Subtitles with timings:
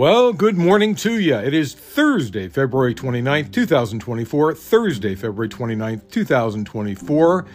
[0.00, 1.36] Well, good morning to you.
[1.36, 4.54] It is Thursday, February 29th, 2024.
[4.54, 7.46] Thursday, February 29th, 2024.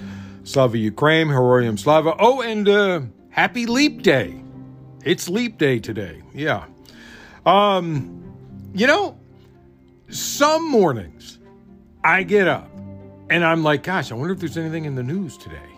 [0.44, 2.16] Slava Ukraine, Heroyam Slava.
[2.20, 3.02] Oh, and uh,
[3.32, 4.44] happy Leap Day.
[5.04, 6.22] It's Leap Day today.
[6.36, 6.66] Yeah.
[7.48, 8.24] Um,
[8.76, 9.18] you know,
[10.10, 11.40] some mornings
[12.04, 12.70] I get up
[13.32, 15.75] and I'm like, gosh, I wonder if there's anything in the news today.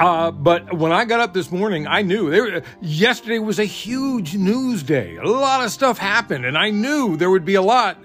[0.00, 4.82] Uh, but when I got up this morning, I knew yesterday was a huge news
[4.82, 5.16] day.
[5.16, 8.02] A lot of stuff happened, and I knew there would be a lot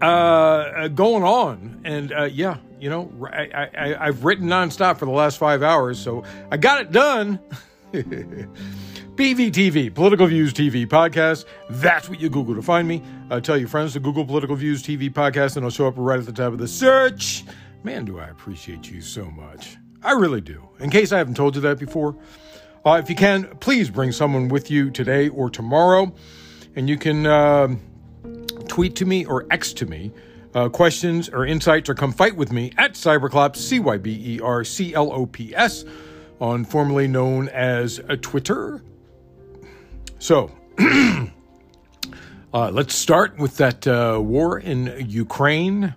[0.00, 1.82] uh, going on.
[1.84, 6.24] And uh, yeah, you know, I, I've written nonstop for the last five hours, so
[6.50, 7.38] I got it done.
[7.92, 11.46] PVTV, Political Views TV podcast.
[11.70, 13.02] That's what you Google to find me.
[13.30, 16.18] Uh, tell your friends to Google Political Views TV podcast, and it'll show up right
[16.18, 17.44] at the top of the search.
[17.82, 19.76] Man, do I appreciate you so much.
[20.06, 20.68] I really do.
[20.78, 22.16] In case I haven't told you that before,
[22.84, 26.14] uh, if you can, please bring someone with you today or tomorrow,
[26.76, 27.74] and you can uh,
[28.68, 30.12] tweet to me or X to me
[30.54, 34.40] uh, questions or insights, or come fight with me at Cyberclops, C Y B E
[34.40, 35.84] R C L O P S,
[36.40, 38.84] on formerly known as a Twitter.
[40.20, 40.52] So.
[42.54, 45.94] Uh, let's start with that uh, war in Ukraine.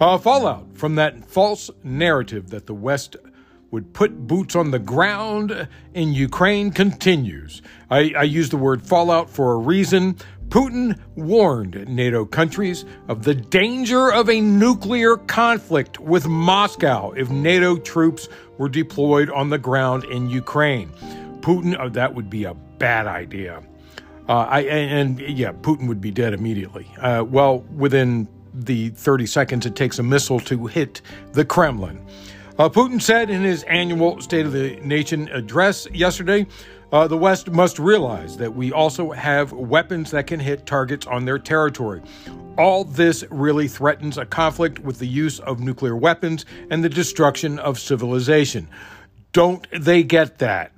[0.00, 3.16] Uh, fallout from that false narrative that the West
[3.70, 7.62] would put boots on the ground in Ukraine continues.
[7.90, 10.16] I, I use the word fallout for a reason.
[10.48, 17.76] Putin warned NATO countries of the danger of a nuclear conflict with Moscow if NATO
[17.76, 20.90] troops were deployed on the ground in Ukraine.
[21.40, 23.62] Putin, oh, that would be a bad idea.
[24.28, 26.86] Uh, I, and, and, yeah, Putin would be dead immediately.
[26.98, 32.04] Uh, well, within the 30 seconds it takes a missile to hit the Kremlin.
[32.58, 36.46] Uh, Putin said in his annual State of the Nation address yesterday
[36.90, 41.26] uh, the West must realize that we also have weapons that can hit targets on
[41.26, 42.00] their territory.
[42.56, 47.58] All this really threatens a conflict with the use of nuclear weapons and the destruction
[47.58, 48.68] of civilization.
[49.32, 50.72] Don't they get that?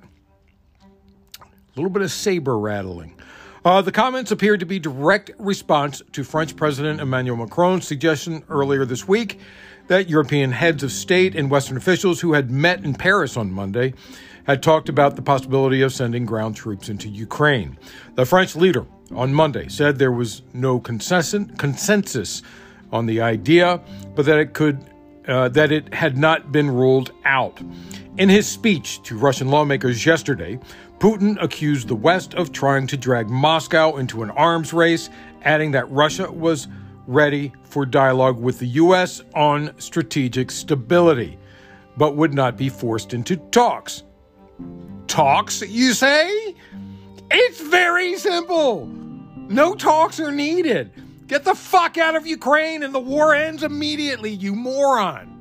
[1.39, 1.45] A
[1.77, 3.15] little bit of saber rattling.
[3.63, 8.83] Uh, the comments appear to be direct response to French President Emmanuel Macron's suggestion earlier
[8.83, 9.39] this week
[9.89, 13.93] that European heads of state and Western officials who had met in Paris on Monday
[14.45, 17.77] had talked about the possibility of sending ground troops into Ukraine.
[18.15, 22.41] The French leader on Monday said there was no consensus
[22.91, 23.81] on the idea,
[24.15, 24.79] but that it could
[25.27, 27.59] uh, that it had not been ruled out.
[28.17, 30.59] In his speech to Russian lawmakers yesterday,
[30.97, 35.09] Putin accused the West of trying to drag Moscow into an arms race,
[35.43, 36.67] adding that Russia was
[37.09, 39.23] ready for dialogue with the U.S.
[39.33, 41.39] on strategic stability,
[41.97, 44.03] but would not be forced into talks.
[45.07, 46.55] Talks, you say?
[47.31, 48.85] It's very simple.
[48.85, 50.91] No talks are needed.
[51.25, 55.35] Get the fuck out of Ukraine and the war ends immediately, you moron.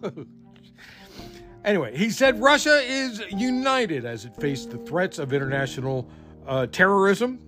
[1.64, 6.08] anyway, he said Russia is united as it faced the threats of international
[6.46, 7.40] uh, terrorism,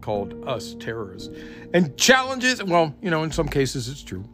[0.00, 1.30] called us terrorists,
[1.74, 4.24] and challenges, well, you know, in some cases it's true,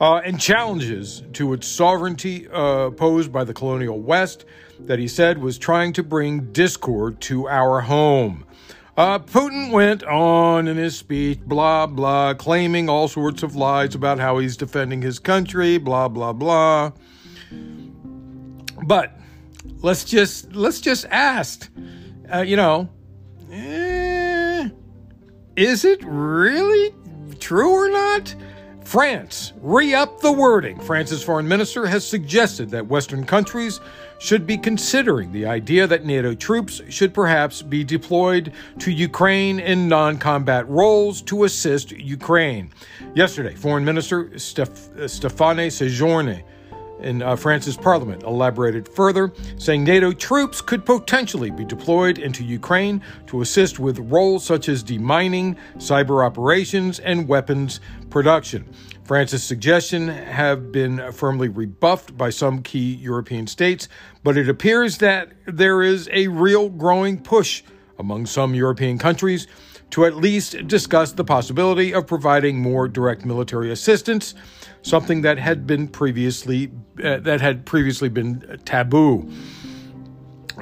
[0.00, 4.44] uh, and challenges to its sovereignty uh, posed by the colonial West
[4.80, 8.44] that he said was trying to bring discord to our home.
[8.96, 14.20] Uh, Putin went on in his speech, blah, blah, claiming all sorts of lies about
[14.20, 16.92] how he's defending his country, blah, blah, blah.
[18.86, 19.18] But
[19.80, 21.68] let's just let's just ask,
[22.32, 22.88] uh, you know,
[25.56, 26.94] is it really
[27.38, 28.34] true or not?
[28.84, 30.78] France, re up the wording.
[30.78, 33.80] France's foreign minister has suggested that Western countries
[34.18, 39.88] should be considering the idea that NATO troops should perhaps be deployed to Ukraine in
[39.88, 42.70] non combat roles to assist Ukraine.
[43.14, 46.44] Yesterday, Foreign Minister Steph- Stéphane Séjourné
[47.00, 53.02] in uh, France's parliament elaborated further, saying NATO troops could potentially be deployed into Ukraine
[53.26, 57.80] to assist with roles such as demining, cyber operations, and weapons
[58.10, 58.68] production.
[59.04, 63.88] France's suggestion have been firmly rebuffed by some key European states,
[64.22, 67.62] but it appears that there is a real growing push
[67.98, 69.46] among some European countries
[69.90, 74.34] to at least discuss the possibility of providing more direct military assistance
[74.84, 76.70] something that had been previously
[77.02, 79.28] uh, that had previously been taboo.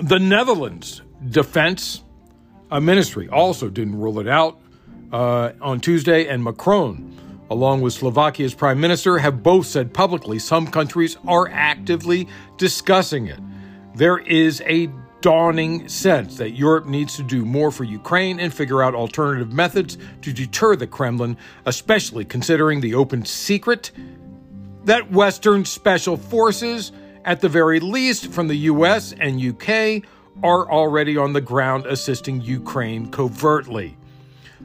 [0.00, 2.02] The Netherlands Defense
[2.70, 4.58] uh, Ministry also didn't rule it out
[5.12, 10.66] uh, on Tuesday, and Macron, along with Slovakia's prime minister, have both said publicly some
[10.66, 12.26] countries are actively
[12.56, 13.40] discussing it.
[13.94, 14.88] There is a
[15.22, 19.96] dawning sense that Europe needs to do more for Ukraine and figure out alternative methods
[20.20, 23.92] to deter the Kremlin, especially considering the open secret
[24.84, 26.92] that Western special forces,
[27.24, 30.02] at the very least from the US and UK,
[30.42, 33.96] are already on the ground assisting Ukraine covertly.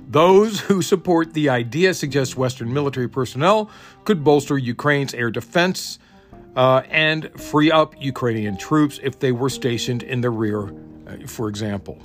[0.10, 3.70] Those who support the idea suggest Western military personnel
[4.06, 6.00] could bolster Ukraine's air defense
[6.58, 10.74] uh, and free up Ukrainian troops if they were stationed in the rear,
[11.08, 12.02] uh, for example.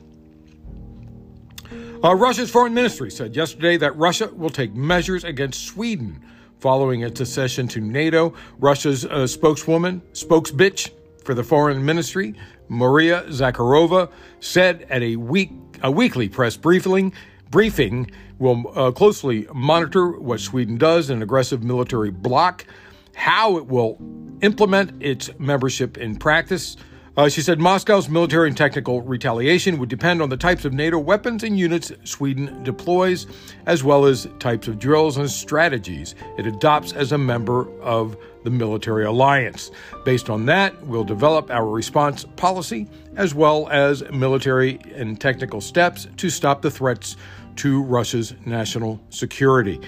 [2.04, 6.22] Uh, Russia's foreign ministry said yesterday that Russia will take measures against Sweden
[6.58, 8.34] following its accession to NATO.
[8.58, 10.90] Russia's uh, spokeswoman, spokesbitch
[11.24, 12.34] for the foreign ministry,
[12.68, 14.10] Maria Zakharova,
[14.40, 15.50] said at a week
[15.82, 17.12] a weekly press briefing
[17.50, 22.64] briefing will uh, closely monitor what Sweden does, an aggressive military bloc
[23.14, 23.98] how it will
[24.42, 26.76] implement its membership in practice.
[27.14, 30.98] Uh, she said Moscow's military and technical retaliation would depend on the types of NATO
[30.98, 33.26] weapons and units Sweden deploys,
[33.66, 38.50] as well as types of drills and strategies it adopts as a member of the
[38.50, 39.70] military alliance.
[40.06, 46.08] Based on that, we'll develop our response policy as well as military and technical steps
[46.16, 47.16] to stop the threats
[47.56, 49.80] to Russia's national security.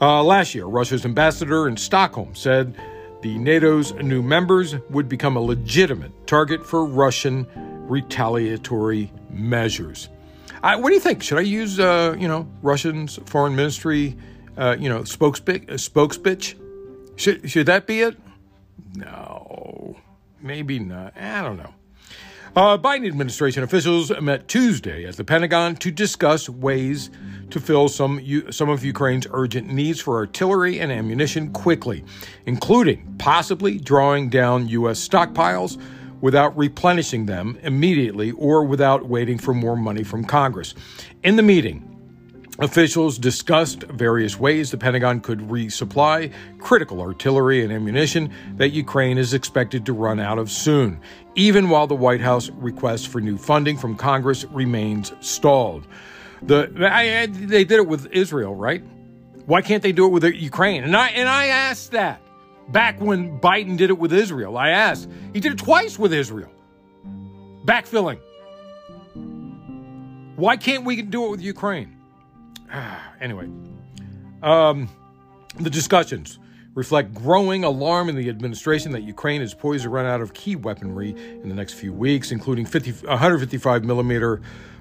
[0.00, 2.74] Uh, last year, Russia's ambassador in Stockholm said
[3.20, 7.46] the NATO's new members would become a legitimate target for Russian
[7.86, 10.08] retaliatory measures.
[10.62, 11.22] I, what do you think?
[11.22, 14.16] Should I use, uh, you know, Russian's foreign ministry,
[14.56, 15.66] uh, you know, spokesbitch?
[15.66, 16.54] Spokesbitch?
[17.16, 18.16] Should should that be it?
[18.94, 19.96] No,
[20.40, 21.14] maybe not.
[21.16, 21.74] I don't know.
[22.56, 27.10] Uh, Biden administration officials met Tuesday at the Pentagon to discuss ways
[27.52, 28.20] to fill some,
[28.50, 32.04] some of Ukraine's urgent needs for artillery and ammunition quickly,
[32.46, 35.06] including possibly drawing down U.S.
[35.06, 35.80] stockpiles
[36.20, 40.74] without replenishing them immediately or without waiting for more money from Congress.
[41.22, 41.90] In the meeting,
[42.60, 49.32] Officials discussed various ways the Pentagon could resupply critical artillery and ammunition that Ukraine is
[49.32, 51.00] expected to run out of soon,
[51.36, 55.86] even while the White House request for new funding from Congress remains stalled.
[56.42, 58.82] The I, they did it with Israel, right?
[59.46, 60.84] Why can't they do it with Ukraine?
[60.84, 62.22] And I and I asked that
[62.68, 64.56] back when Biden did it with Israel.
[64.56, 65.08] I asked.
[65.32, 66.50] He did it twice with Israel.
[67.64, 68.20] Backfilling.
[70.36, 71.96] Why can't we do it with Ukraine?
[73.20, 73.48] anyway,
[74.42, 74.88] um,
[75.58, 76.38] the discussions
[76.74, 80.56] reflect growing alarm in the administration that Ukraine is poised to run out of key
[80.56, 84.40] weaponry in the next few weeks, including 50, 155 millimeter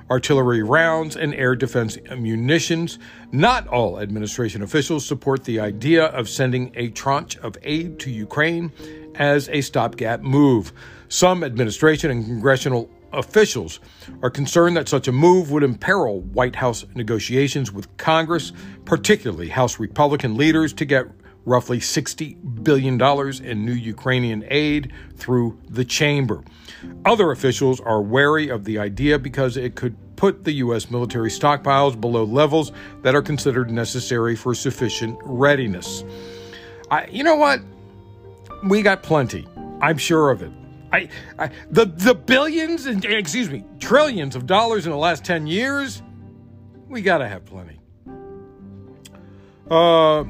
[0.09, 2.99] artillery rounds and air defense munitions.
[3.31, 8.71] Not all administration officials support the idea of sending a tranche of aid to Ukraine
[9.15, 10.73] as a stopgap move.
[11.09, 13.79] Some administration and congressional officials
[14.21, 18.51] are concerned that such a move would imperil White House negotiations with Congress,
[18.85, 21.07] particularly House Republican leaders, to get
[21.45, 23.01] roughly $60 billion
[23.43, 26.43] in new Ukrainian aid through the chamber.
[27.05, 30.91] Other officials are wary of the idea because it could put the U.S.
[30.91, 32.71] military stockpiles below levels
[33.03, 36.03] that are considered necessary for sufficient readiness.
[36.91, 37.61] I, you know what?
[38.63, 39.47] We got plenty.
[39.81, 40.51] I'm sure of it.
[40.91, 41.07] I,
[41.37, 46.01] I, the the billions and excuse me trillions of dollars in the last ten years,
[46.87, 47.79] we gotta have plenty.
[49.69, 50.23] Uh,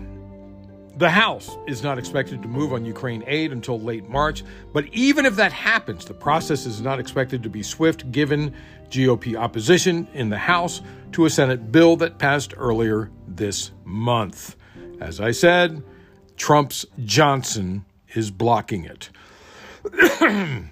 [1.00, 5.26] the House is not expected to move on Ukraine aid until late March, but even
[5.26, 8.54] if that happens, the process is not expected to be swift given
[8.90, 10.82] GOP opposition in the House
[11.14, 14.58] to a Senate bill that passed earlier this month.
[15.00, 15.82] As I said,
[16.36, 19.10] Trump's Johnson is blocking it.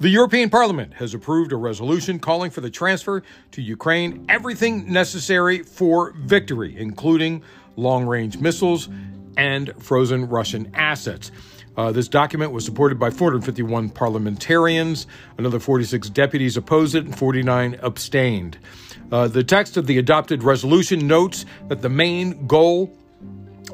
[0.00, 5.62] The European Parliament has approved a resolution calling for the transfer to Ukraine everything necessary
[5.62, 7.42] for victory, including
[7.76, 8.88] long range missiles
[9.36, 11.30] and frozen Russian assets.
[11.76, 15.06] Uh, this document was supported by 451 parliamentarians.
[15.38, 18.58] Another 46 deputies opposed it, and 49 abstained.
[19.12, 22.96] Uh, the text of the adopted resolution notes that the main goal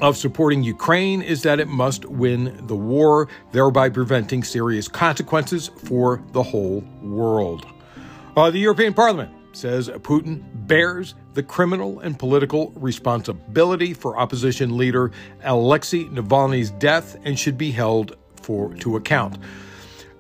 [0.01, 6.23] of supporting Ukraine is that it must win the war, thereby preventing serious consequences for
[6.33, 7.67] the whole world.
[8.37, 15.13] Uh, the European Parliament says Putin bears the criminal and political responsibility for opposition leader
[15.45, 19.39] Alexei Navalny's death and should be held for to account.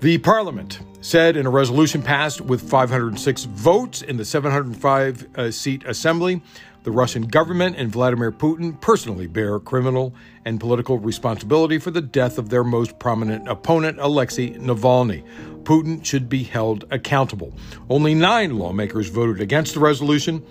[0.00, 5.84] The parliament said in a resolution passed with 506 votes in the 705 uh, seat
[5.86, 6.42] assembly
[6.86, 12.38] the Russian government and Vladimir Putin personally bear criminal and political responsibility for the death
[12.38, 15.24] of their most prominent opponent, Alexei Navalny.
[15.64, 17.52] Putin should be held accountable.
[17.90, 20.46] Only nine lawmakers voted against the resolution.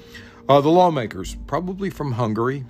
[0.48, 2.66] Uh, the lawmakers, probably from Hungary,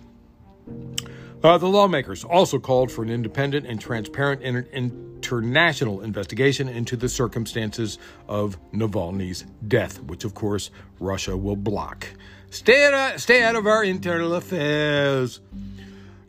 [1.44, 7.10] uh, the lawmakers also called for an independent and transparent inter- international investigation into the
[7.10, 12.08] circumstances of Navalny's death, which, of course, Russia will block.
[12.50, 15.42] Stay out, stay out of our internal affairs.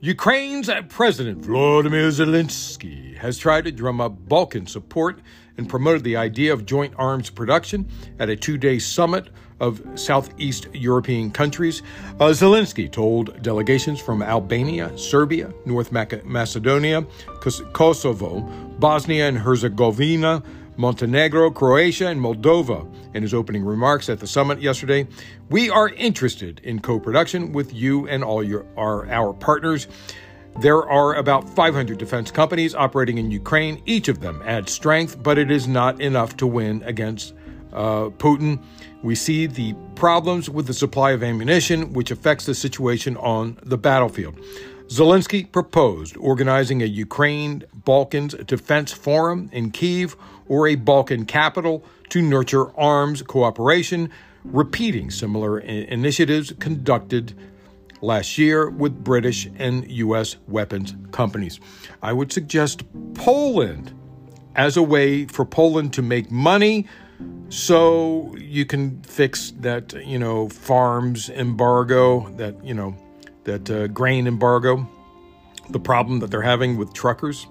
[0.01, 5.21] Ukraine's President Volodymyr Zelensky has tried to drum up Balkan support
[5.57, 7.89] and promoted the idea of joint arms production
[8.19, 9.29] at a two day summit
[9.61, 11.83] of Southeast European countries.
[12.21, 17.07] Uh, Zelensky told delegations from Albania, Serbia, North Macedonia,
[17.73, 18.41] Kosovo,
[18.79, 20.43] Bosnia and Herzegovina,
[20.77, 25.07] Montenegro, Croatia, and Moldova in his opening remarks at the summit yesterday.
[25.49, 29.89] We are interested in co production with you and all your, our, our partners.
[30.61, 33.83] There are about 500 defense companies operating in Ukraine.
[33.85, 37.35] Each of them adds strength, but it is not enough to win against
[37.73, 38.63] uh, Putin.
[39.03, 43.79] We see the problems with the supply of ammunition, which affects the situation on the
[43.79, 44.39] battlefield.
[44.89, 50.17] Zelensky proposed organizing a Ukraine Balkans Defense Forum in Kiev
[50.49, 54.11] or a Balkan capital to nurture arms cooperation,
[54.45, 57.35] repeating similar initiatives conducted
[58.01, 60.37] last year with British and U.S.
[60.47, 61.59] weapons companies.
[62.03, 62.83] I would suggest
[63.15, 63.93] Poland
[64.55, 66.87] as a way for Poland to make money
[67.49, 72.97] so you can fix that, you know, farms embargo, that, you know,
[73.45, 74.89] that uh, grain embargo,
[75.71, 77.47] the problem that they're having with truckers.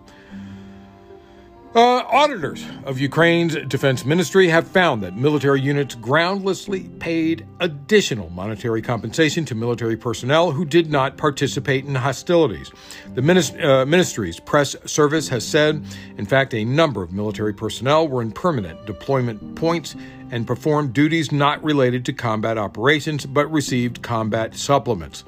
[1.76, 8.82] Uh, auditors of Ukraine's defense ministry have found that military units groundlessly paid additional monetary
[8.82, 12.72] compensation to military personnel who did not participate in hostilities.
[13.14, 15.84] The minist- uh, ministry's press service has said,
[16.18, 19.98] in fact, a number of military personnel were in permanent deployment points
[20.32, 25.26] and performed duties not related to combat operations but received combat supplements.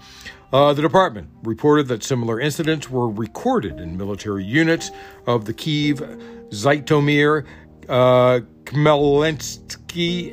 [0.54, 4.92] Uh, the department reported that similar incidents were recorded in military units
[5.26, 6.02] of the Kiev
[6.50, 7.46] Zhytomyr,
[7.90, 8.40] uh,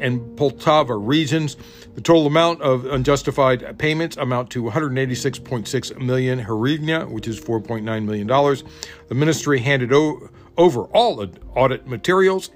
[0.01, 1.57] and Poltava regions.
[1.95, 8.27] The total amount of unjustified payments amount to 186.6 million hryvnia, which is 4.9 million
[8.27, 8.65] dollars.
[9.09, 12.51] The ministry handed o- over all audit materials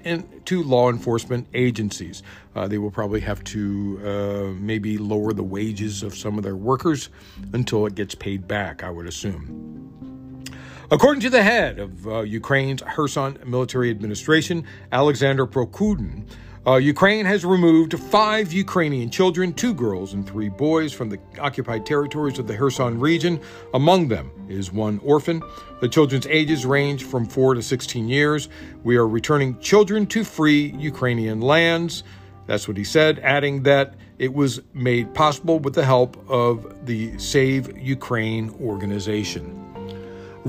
[0.45, 2.21] to law enforcement agencies.
[2.55, 6.55] Uh, they will probably have to uh, maybe lower the wages of some of their
[6.57, 7.09] workers
[7.53, 8.83] until it gets paid back.
[8.83, 10.18] I would assume.
[10.91, 16.27] According to the head of uh, Ukraine's Kherson military administration, Alexander Prokudin,
[16.65, 21.85] uh, Ukraine has removed five Ukrainian children, two girls and three boys, from the occupied
[21.85, 23.39] territories of the Kherson region.
[23.75, 25.43] Among them is one orphan.
[25.79, 28.49] The children's ages range from 4 to 16 years.
[28.83, 32.03] We are returning children to free Ukrainian lands.
[32.47, 37.15] That's what he said, adding that it was made possible with the help of the
[37.19, 39.68] Save Ukraine organization.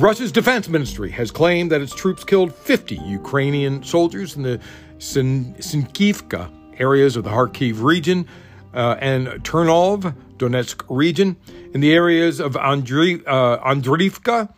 [0.01, 4.59] Russia's defense ministry has claimed that its troops killed 50 Ukrainian soldiers in the
[4.99, 8.27] Sinkivka areas of the Kharkiv region
[8.73, 11.37] uh, and Ternov, Donetsk region.
[11.75, 14.51] In the areas of Andri, uh, Andriivka,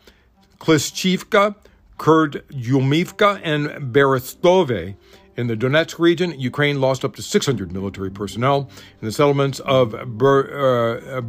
[0.61, 1.57] Klishchivka,
[1.99, 4.95] Kurdyumivka, and Berestove.
[5.37, 8.71] In the Donetsk region, Ukraine lost up to 600 military personnel.
[9.01, 11.21] In the settlements of Ber, uh,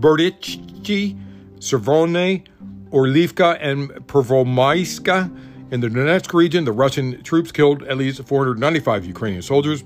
[1.59, 2.45] Servone,
[2.93, 5.35] Orlivka and Pervomaiska.
[5.71, 9.83] In the Donetsk region, the Russian troops killed at least 495 Ukrainian soldiers.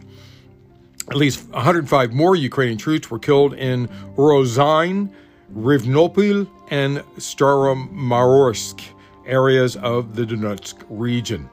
[1.10, 3.88] At least 105 more Ukrainian troops were killed in
[4.18, 5.10] Rozhine,
[5.56, 8.82] Rivnopil, and Staromorsk
[9.26, 11.50] areas of the Donetsk region.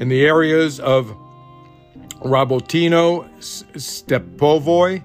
[0.00, 1.14] In the areas of
[2.22, 5.02] Rabotino, Stepovoy,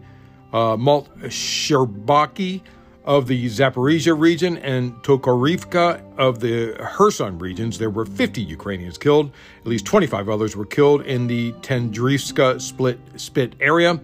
[0.53, 2.61] uh, Malt Sherbaki,
[3.09, 9.31] of the Zaporizhia region and Tokarivka of the Kherson regions, there were 50 Ukrainians killed.
[9.61, 13.99] At least 25 others were killed in the Tendrivska split spit area.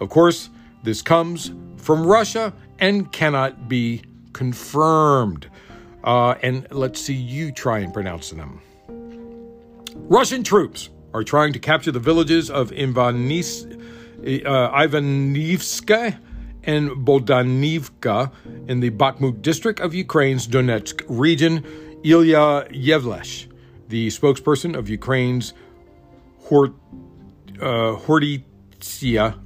[0.00, 0.50] Of course,
[0.82, 4.02] this comes from Russia and cannot be
[4.34, 5.48] confirmed.
[6.04, 8.60] Uh, and let's see you try and pronounce them.
[9.94, 13.64] Russian troops are trying to capture the villages of Ivanis,
[14.44, 16.18] uh, Ivanivska
[16.64, 18.32] and Bohdanivka
[18.68, 21.64] in the Bakhmut district of Ukraine's Donetsk region,
[22.04, 23.46] Ilya Yevlash,
[23.88, 25.54] the spokesperson of Ukraine's
[26.44, 26.72] Hort,
[27.60, 27.96] uh,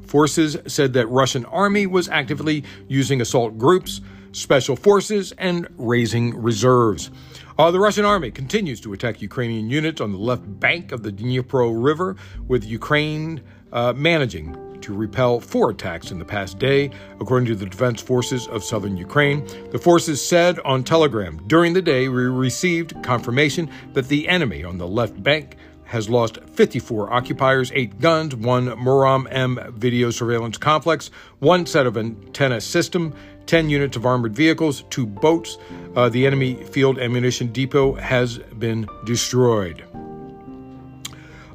[0.07, 4.01] forces, said that Russian army was actively using assault groups
[4.37, 7.11] special forces and raising reserves.
[7.59, 11.11] Uh, the Russian army continues to attack Ukrainian units on the left bank of the
[11.11, 13.43] Dnipro River, with Ukraine
[13.73, 16.91] uh, managing to repel four attacks in the past day,
[17.21, 19.47] according to the Defense Forces of southern Ukraine.
[19.71, 24.79] The forces said on Telegram during the day we received confirmation that the enemy on
[24.79, 31.11] the left bank has lost 54 occupiers, eight guns, one Murom M video surveillance complex,
[31.39, 33.15] one set of antenna system,
[33.47, 35.57] 10 units of armored vehicles, two boats.
[35.95, 39.85] Uh, the enemy field ammunition depot has been destroyed.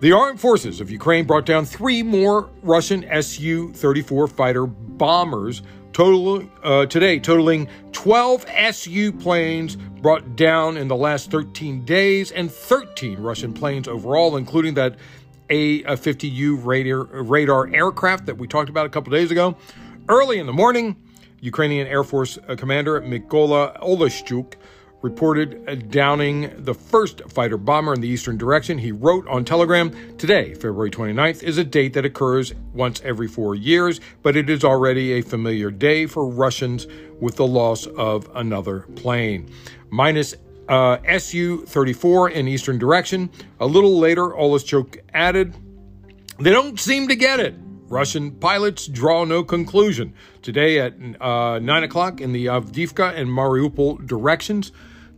[0.00, 5.62] the armed forces of Ukraine brought down three more Russian Su 34 fighter bombers
[5.92, 12.50] total, uh, today, totaling 12 Su planes brought down in the last 13 days and
[12.50, 14.96] 13 Russian planes overall, including that
[15.50, 19.56] A 50U radar, radar aircraft that we talked about a couple days ago.
[20.08, 20.96] Early in the morning,
[21.40, 24.54] Ukrainian Air Force uh, Commander Mykola Oleshchuk
[25.02, 28.78] reported downing the first fighter bomber in the eastern direction.
[28.78, 33.54] He wrote on Telegram, Today, February 29th, is a date that occurs once every four
[33.54, 36.86] years, but it is already a familiar day for Russians
[37.20, 39.50] with the loss of another plane.
[39.90, 40.34] Minus
[40.68, 43.30] uh, Su 34 in eastern direction.
[43.58, 45.54] A little later, Oleshchuk added,
[46.38, 47.54] They don't seem to get it.
[47.88, 50.14] Russian pilots draw no conclusion.
[50.42, 54.70] Today at uh, 9 o'clock in the Avdiivka and Mariupol directions,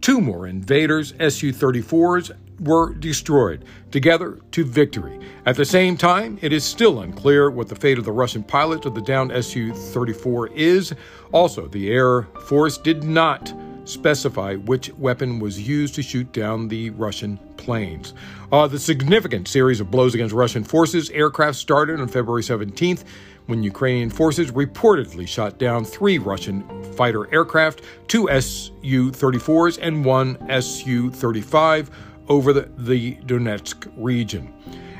[0.02, 5.20] Two more invaders, Su 34s, were destroyed, together to victory.
[5.46, 8.84] At the same time, it is still unclear what the fate of the Russian pilot
[8.84, 10.92] of the downed Su 34 is.
[11.30, 16.90] Also, the Air Force did not specify which weapon was used to shoot down the
[16.90, 18.12] Russian planes.
[18.50, 23.04] Uh, the significant series of blows against Russian forces aircraft started on February 17th
[23.46, 26.62] when Ukrainian forces reportedly shot down three Russian
[26.94, 31.90] fighter aircraft, two Su 34s, and one Su 35
[32.28, 34.52] over the, the Donetsk region.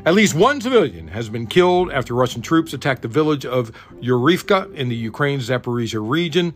[0.04, 4.74] At least one civilian has been killed after Russian troops attacked the village of Yurivka
[4.74, 6.54] in the Ukraine's Zaporizhia region.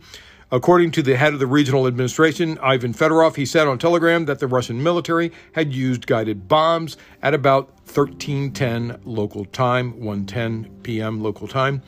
[0.49, 4.39] According to the head of the regional administration, Ivan Fedorov, he said on Telegram that
[4.39, 11.21] the Russian military had used guided bombs at about 1310 local time, 1:10 p.m.
[11.21, 11.81] local time.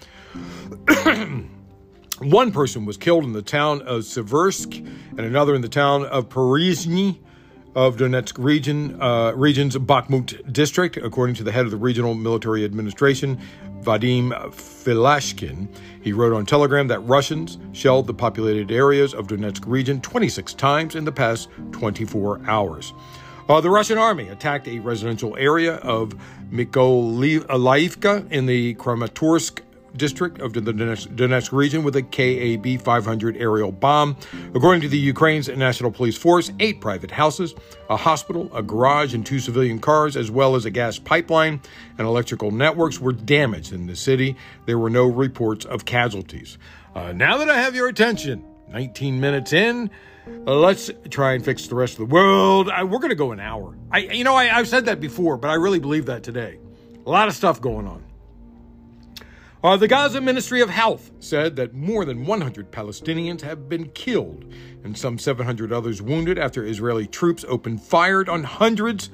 [2.19, 4.77] One person was killed in the town of Seversk
[5.11, 7.19] and another in the town of Perizhny
[7.75, 12.65] of Donetsk region, uh, region's Bakhmut district, according to the head of the regional military
[12.65, 13.39] administration,
[13.81, 15.67] Vadim Filashkin.
[16.01, 20.95] He wrote on Telegram that Russians shelled the populated areas of Donetsk region 26 times
[20.95, 22.93] in the past 24 hours.
[23.47, 26.13] Uh, the Russian army attacked a residential area of
[26.51, 29.61] Mykolaiivka in the Kramatorsk
[29.95, 34.17] district of the Donetsk region with a KAB 500 aerial bomb.
[34.53, 37.55] According to the Ukraine's National Police Force, eight private houses,
[37.89, 41.61] a hospital, a garage, and two civilian cars, as well as a gas pipeline
[41.97, 44.35] and electrical networks, were damaged in the city.
[44.65, 46.57] There were no reports of casualties.
[46.95, 49.89] Uh, now that I have your attention, 19 minutes in,
[50.45, 52.69] let's try and fix the rest of the world.
[52.69, 53.75] I, we're going to go an hour.
[53.91, 56.59] I, you know, I, I've said that before, but I really believe that today.
[57.05, 58.03] A lot of stuff going on.
[59.61, 64.45] Uh, the Gaza Ministry of Health said that more than 100 Palestinians have been killed
[64.85, 69.09] and some 700 others wounded after Israeli troops opened fire on hundreds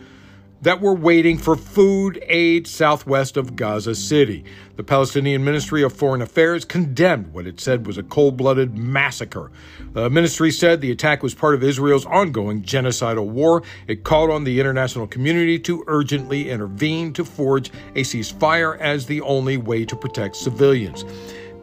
[0.62, 4.44] that were waiting for food aid southwest of Gaza City.
[4.78, 9.52] The Palestinian Ministry of Foreign Affairs condemned what it said was a cold blooded massacre.
[9.94, 13.64] The ministry said the attack was part of Israel's ongoing genocidal war.
[13.88, 19.22] It called on the international community to urgently intervene to forge a ceasefire as the
[19.22, 21.06] only way to protect civilians.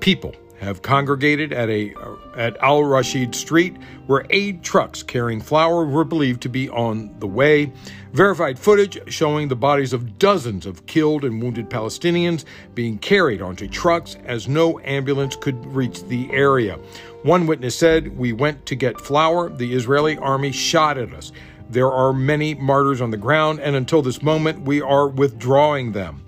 [0.00, 1.92] People have congregated at a
[2.36, 3.76] at Al Rashid Street,
[4.06, 7.72] where aid trucks carrying flour were believed to be on the way.
[8.12, 12.44] Verified footage showing the bodies of dozens of killed and wounded Palestinians
[12.74, 16.78] being carried onto trucks as no ambulance could reach the area.
[17.22, 19.48] One witness said, "We went to get flour.
[19.48, 21.32] The Israeli army shot at us."
[21.70, 26.20] There are many martyrs on the ground, and until this moment, we are withdrawing them.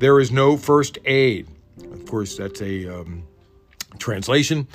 [0.00, 1.46] There is no first aid.
[1.92, 3.22] Of course, that's a um,
[3.98, 4.66] translation.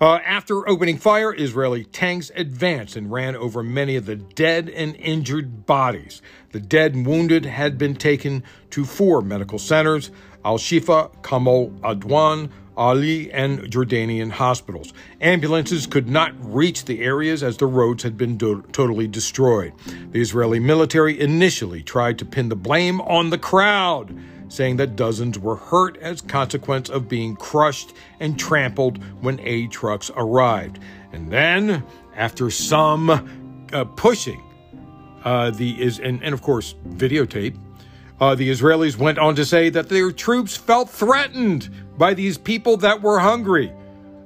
[0.00, 4.96] Uh, after opening fire, Israeli tanks advanced and ran over many of the dead and
[4.96, 6.22] injured bodies.
[6.52, 10.10] The dead and wounded had been taken to four medical centers
[10.42, 14.94] Al Shifa, Kamal Adwan, Ali, and Jordanian hospitals.
[15.20, 19.74] Ambulances could not reach the areas as the roads had been do- totally destroyed.
[20.12, 24.18] The Israeli military initially tried to pin the blame on the crowd,
[24.50, 30.10] saying that dozens were hurt as consequence of being crushed and trampled when aid trucks
[30.14, 30.78] arrived.
[31.12, 31.82] And then,
[32.14, 33.08] after some
[33.72, 34.42] uh, pushing,
[35.24, 37.56] uh, the is and, and of course videotape
[38.20, 42.76] uh, the Israelis went on to say that their troops felt threatened by these people
[42.76, 43.72] that were hungry,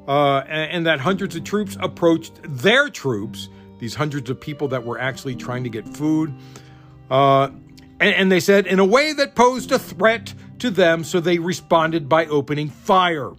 [0.08, 4.84] uh, and, and, that hundreds of troops approached their troops, these hundreds of people that
[4.84, 6.34] were actually trying to get food.
[7.08, 7.50] Uh,
[8.05, 11.38] and, and they said, in a way that posed a threat to them, so they
[11.38, 13.33] responded by opening fire.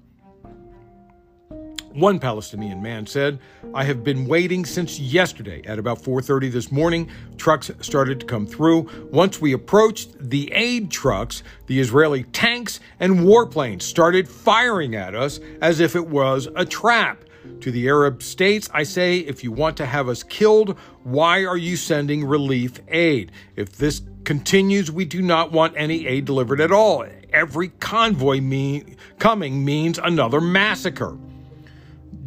[1.93, 3.39] One Palestinian man said,
[3.75, 5.62] "I have been waiting since yesterday.
[5.65, 8.89] At about 4:30 this morning, trucks started to come through.
[9.12, 15.39] Once we approached the aid trucks, the Israeli tanks and warplanes started firing at us
[15.62, 17.23] as if it was a trap."
[17.62, 21.58] To the Arab states, I say, if you want to have us killed, why are
[21.58, 23.32] you sending relief aid?
[23.56, 27.05] If this continues, we do not want any aid delivered at all.
[27.31, 31.17] Every convoy mean, coming means another massacre.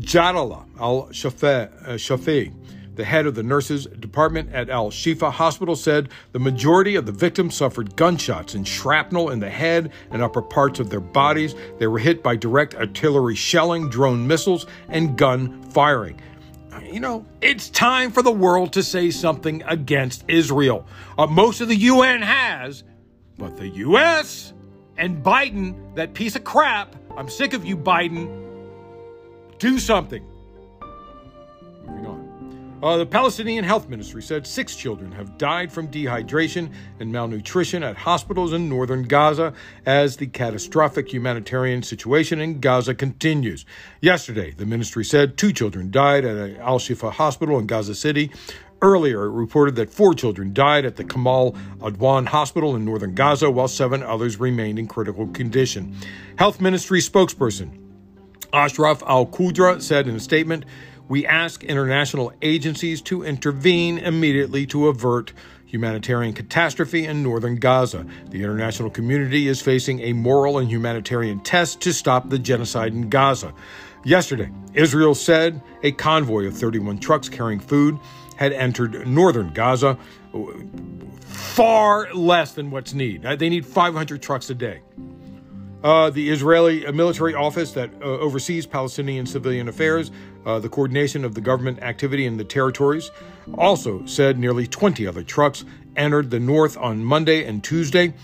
[0.01, 2.55] Jalala al uh, Shafi,
[2.95, 7.13] the head of the nurses department at Al Shifa Hospital, said the majority of the
[7.13, 11.55] victims suffered gunshots and shrapnel in the head and upper parts of their bodies.
[11.79, 16.21] They were hit by direct artillery shelling, drone missiles, and gun firing.
[16.85, 20.87] You know, it's time for the world to say something against Israel.
[21.17, 22.85] Uh, most of the UN has,
[23.37, 24.53] but the US
[24.97, 28.45] and Biden, that piece of crap, I'm sick of you, Biden
[29.59, 30.25] do something.
[32.81, 37.97] Uh, the Palestinian Health Ministry said six children have died from dehydration and malnutrition at
[37.97, 39.53] hospitals in northern Gaza
[39.85, 43.67] as the catastrophic humanitarian situation in Gaza continues.
[44.01, 48.31] Yesterday, the ministry said two children died at Al Shifa hospital in Gaza City.
[48.81, 53.51] Earlier, it reported that four children died at the Kamal Adwan Hospital in northern Gaza,
[53.51, 55.97] while seven others remained in critical condition.
[56.37, 57.77] Health Ministry spokesperson
[58.53, 60.65] Ashraf Al Qudra said in a statement,
[61.09, 65.33] We ask international agencies to intervene immediately to avert
[65.65, 68.07] humanitarian catastrophe in northern Gaza.
[68.31, 73.09] The international community is facing a moral and humanitarian test to stop the genocide in
[73.09, 73.55] Gaza.
[74.05, 77.99] Yesterday, Israel said a convoy of 31 trucks carrying food
[78.37, 79.99] had entered northern Gaza,
[81.27, 83.39] far less than what's needed.
[83.39, 84.81] They need 500 trucks a day.
[85.83, 90.11] Uh, the Israeli military office that uh, oversees Palestinian civilian affairs,
[90.49, 93.11] uh, the coordination of the government activity in the territories,
[93.59, 95.63] also said nearly 20 other trucks
[95.95, 98.15] entered the north on Monday and Tuesday.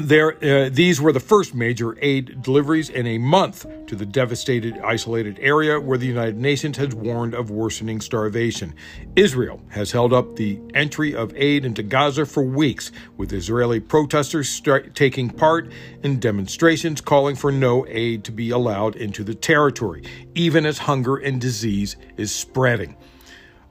[0.00, 4.78] There, uh, these were the first major aid deliveries in a month to the devastated,
[4.78, 8.74] isolated area where the United Nations has warned of worsening starvation.
[9.16, 14.62] Israel has held up the entry of aid into Gaza for weeks, with Israeli protesters
[14.94, 15.72] taking part
[16.04, 20.04] in demonstrations calling for no aid to be allowed into the territory,
[20.36, 22.96] even as hunger and disease is spreading.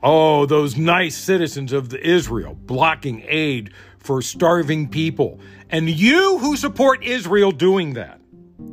[0.04, 3.72] Oh, those nice citizens of Israel blocking aid
[4.08, 5.38] for starving people.
[5.70, 8.22] And you who support Israel doing that,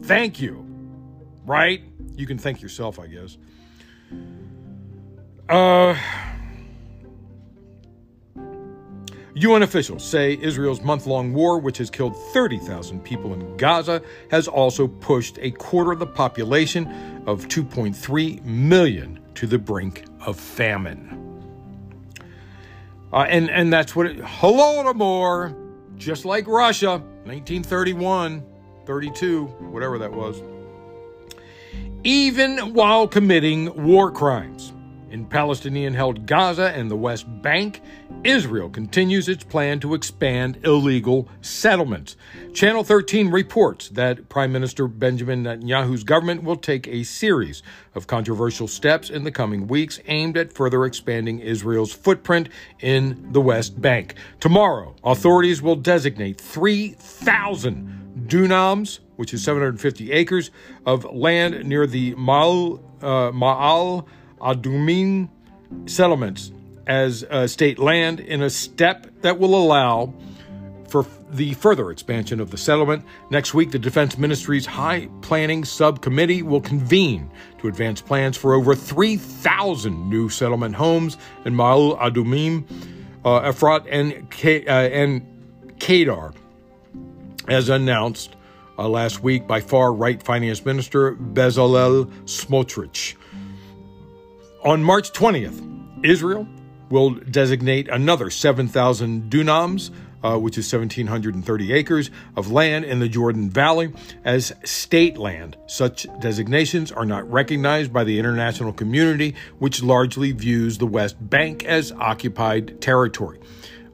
[0.03, 0.64] thank you.
[1.44, 1.83] Right?
[2.16, 3.37] You can thank yourself, I guess.
[5.49, 5.97] Uh,
[9.35, 14.47] UN officials say Israel's month long war, which has killed 30,000 people in Gaza, has
[14.47, 16.87] also pushed a quarter of the population
[17.27, 21.23] of 2.3 million to the brink of famine.
[23.14, 25.55] Uh, and, and that's what it, Holodomor,
[25.96, 28.44] just like Russia, 1931,
[28.87, 30.42] 32, whatever that was.
[32.03, 34.73] Even while committing war crimes.
[35.14, 37.81] In Palestinian held Gaza and the West Bank,
[38.24, 42.16] Israel continues its plan to expand illegal settlements.
[42.53, 47.62] Channel 13 reports that Prime Minister Benjamin Netanyahu's government will take a series
[47.94, 52.48] of controversial steps in the coming weeks aimed at further expanding Israel's footprint
[52.81, 54.16] in the West Bank.
[54.40, 60.50] Tomorrow, authorities will designate 3,000 dunams, which is 750 acres,
[60.85, 64.09] of land near the Ma'al, uh, Ma'al
[64.40, 65.29] Adumim
[65.87, 66.53] settlements
[66.87, 70.12] as uh, state land in a step that will allow
[70.88, 73.05] for the further expansion of the settlement.
[73.31, 78.75] Next week, the Defense Ministry's High Planning Subcommittee will convene to advance plans for over
[78.77, 82.64] 3,000 new settlement homes in Ma'al Adumim,
[83.25, 85.27] uh, Efrat, and, K- uh, and
[85.81, 86.33] Kedar,
[87.49, 88.37] as announced
[88.79, 93.16] uh, last week by far right Finance Minister Bezalel Smotrich.
[94.64, 95.61] On March 20th,
[96.03, 96.48] Israel
[96.88, 99.90] will designate another 7,000 dunams,
[100.22, 103.92] uh, which is 1,730 acres, of land in the Jordan Valley
[104.24, 105.59] as state land.
[105.66, 111.62] Such designations are not recognized by the international community, which largely views the West Bank
[111.66, 113.40] as occupied territory.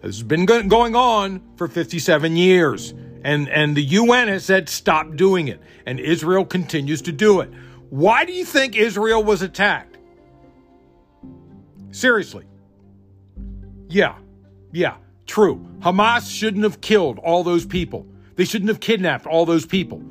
[0.03, 5.17] This has been going on for 57 years, and, and the UN has said stop
[5.17, 7.51] doing it, and Israel continues to do it.
[7.89, 9.90] Why do you think Israel was attacked?
[11.91, 12.47] Seriously.
[13.89, 14.17] Yeah,
[14.73, 15.67] yeah, true.
[15.81, 18.07] Hamas shouldn't have killed all those people.
[18.37, 20.03] They shouldn't have kidnapped all those people.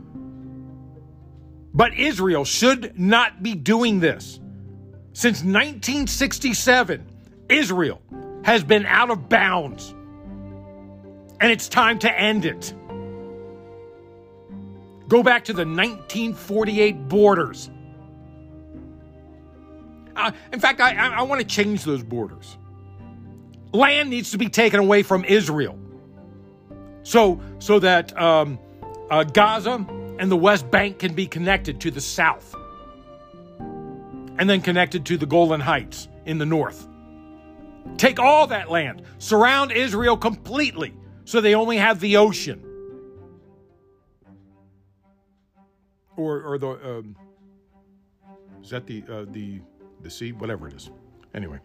[1.73, 4.39] But Israel should not be doing this.
[5.13, 7.05] Since 1967,
[7.49, 8.01] Israel
[8.43, 9.93] has been out of bounds.
[11.41, 12.73] And it's time to end it.
[15.07, 17.69] Go back to the 1948 borders.
[20.19, 22.57] Uh, in fact, I, I, I want to change those borders.
[23.71, 25.79] Land needs to be taken away from Israel,
[27.03, 28.59] so so that um,
[29.09, 29.85] uh, Gaza
[30.19, 32.55] and the West Bank can be connected to the south,
[33.59, 36.87] and then connected to the Golan Heights in the north.
[37.97, 40.93] Take all that land, surround Israel completely,
[41.25, 42.65] so they only have the ocean.
[46.17, 47.15] Or, or the um,
[48.61, 49.61] is that the uh, the
[50.01, 50.89] the sea, whatever it is.
[51.33, 51.59] Anyway.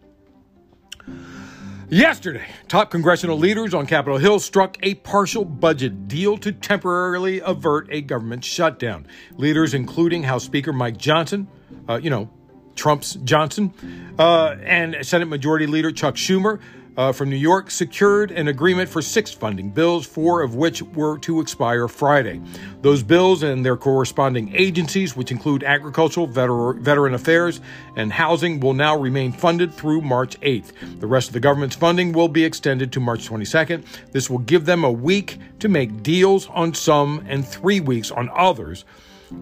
[1.87, 7.87] Yesterday, top congressional leaders on Capitol Hill struck a partial budget deal to temporarily avert
[7.91, 9.05] a government shutdown.
[9.37, 11.47] Leaders, including House Speaker Mike Johnson,
[11.87, 12.29] uh, you know,
[12.75, 13.71] Trump's Johnson,
[14.17, 16.59] uh, and Senate Majority Leader Chuck Schumer,
[16.97, 21.17] uh, from New York secured an agreement for six funding bills, four of which were
[21.19, 22.41] to expire Friday.
[22.81, 27.61] Those bills and their corresponding agencies, which include agricultural, veter- veteran affairs,
[27.95, 30.99] and housing, will now remain funded through March 8th.
[30.99, 33.83] The rest of the government's funding will be extended to March 22nd.
[34.11, 38.29] This will give them a week to make deals on some and three weeks on
[38.33, 38.85] others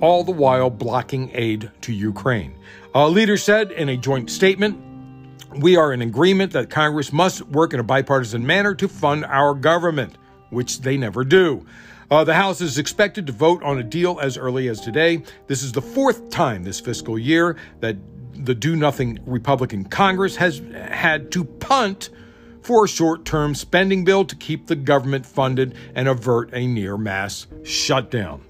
[0.02, 2.56] all the while blocking aid to Ukraine.
[2.96, 4.78] A leader said in a joint statement
[5.60, 9.54] we are in agreement that Congress must work in a bipartisan manner to fund our
[9.54, 10.18] government,
[10.50, 11.66] which they never do.
[12.12, 15.24] Uh, the House is expected to vote on a deal as early as today.
[15.48, 17.98] This is the fourth time this fiscal year that
[18.34, 22.10] the do nothing Republican Congress has had to punt
[22.62, 26.98] for a short term spending bill to keep the government funded and avert a near
[26.98, 28.44] mass shutdown.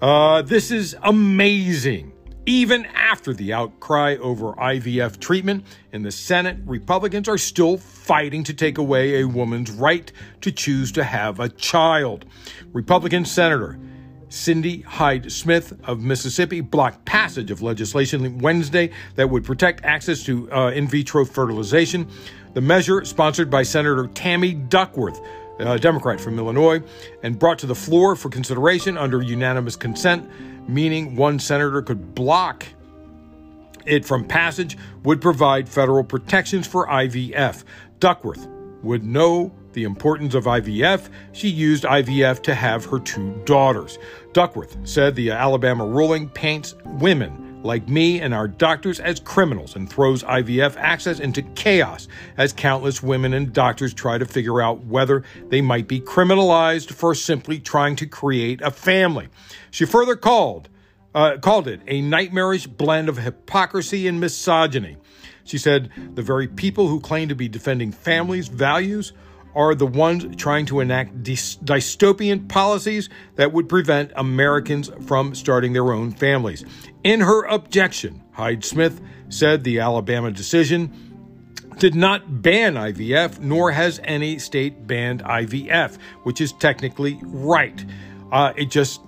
[0.00, 2.13] Uh, this is amazing.
[2.46, 8.52] Even after the outcry over IVF treatment in the Senate, Republicans are still fighting to
[8.52, 12.26] take away a woman's right to choose to have a child.
[12.74, 13.78] Republican Senator
[14.28, 20.52] Cindy Hyde Smith of Mississippi blocked passage of legislation Wednesday that would protect access to
[20.52, 22.10] uh, in vitro fertilization.
[22.52, 25.18] The measure, sponsored by Senator Tammy Duckworth,
[25.58, 26.82] a Democrat from Illinois,
[27.22, 30.28] and brought to the floor for consideration under unanimous consent,
[30.68, 32.66] meaning one senator could block
[33.86, 37.64] it from passage, would provide federal protections for IVF.
[38.00, 38.48] Duckworth
[38.82, 41.08] would know the importance of IVF.
[41.32, 43.98] She used IVF to have her two daughters.
[44.32, 49.88] Duckworth said the Alabama ruling paints women like me and our doctors as criminals and
[49.88, 55.24] throws IVF access into chaos as countless women and doctors try to figure out whether
[55.48, 59.28] they might be criminalized for simply trying to create a family.
[59.74, 60.68] She further called
[61.16, 64.98] uh, called it a nightmarish blend of hypocrisy and misogyny.
[65.42, 69.12] She said the very people who claim to be defending families' values
[69.52, 75.92] are the ones trying to enact dystopian policies that would prevent Americans from starting their
[75.92, 76.64] own families.
[77.02, 80.92] In her objection, Hyde Smith said the Alabama decision
[81.78, 87.84] did not ban IVF, nor has any state banned IVF, which is technically right.
[88.30, 89.00] Uh, it just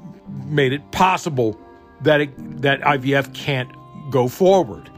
[0.46, 1.58] made it possible
[2.02, 3.70] that it, that IVF can't
[4.10, 4.90] go forward.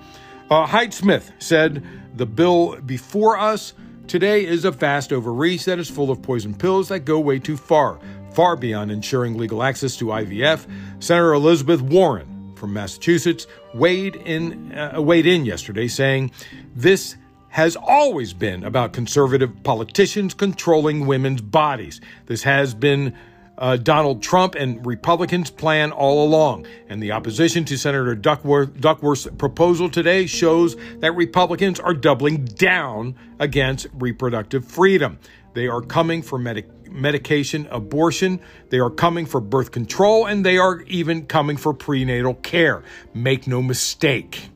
[0.50, 3.74] Uh, Hyde Smith said the bill before us
[4.06, 7.56] today is a vast overreach that is full of poison pills that go way too
[7.56, 8.00] far,
[8.32, 10.66] far beyond ensuring legal access to IVF.
[11.00, 16.32] Senator Elizabeth Warren from Massachusetts weighed in uh, weighed in yesterday, saying
[16.74, 17.16] this
[17.50, 22.00] has always been about conservative politicians controlling women's bodies.
[22.26, 23.14] This has been
[23.58, 26.66] uh, Donald Trump and Republicans' plan all along.
[26.88, 33.16] And the opposition to Senator Duckworth, Duckworth's proposal today shows that Republicans are doubling down
[33.38, 35.18] against reproductive freedom.
[35.54, 38.40] They are coming for medic- medication abortion,
[38.70, 42.82] they are coming for birth control, and they are even coming for prenatal care.
[43.12, 44.48] Make no mistake.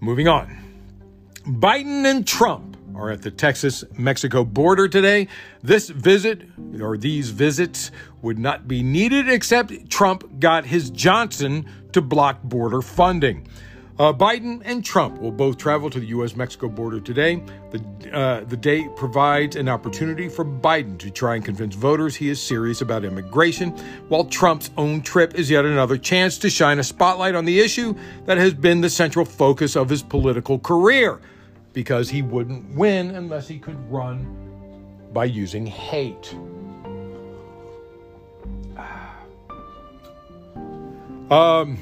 [0.00, 0.58] Moving on.
[1.46, 5.28] Biden and Trump are at the Texas Mexico border today.
[5.62, 6.42] This visit,
[6.80, 7.90] or these visits,
[8.22, 13.48] would not be needed except Trump got his Johnson to block border funding.
[13.96, 16.34] Uh, Biden and Trump will both travel to the U.S.
[16.34, 17.40] Mexico border today.
[17.70, 22.28] The, uh, the day provides an opportunity for Biden to try and convince voters he
[22.28, 23.70] is serious about immigration,
[24.08, 27.94] while Trump's own trip is yet another chance to shine a spotlight on the issue
[28.24, 31.20] that has been the central focus of his political career
[31.74, 34.26] because he wouldn't win unless he could run
[35.12, 36.34] by using hate.
[41.30, 41.78] Um,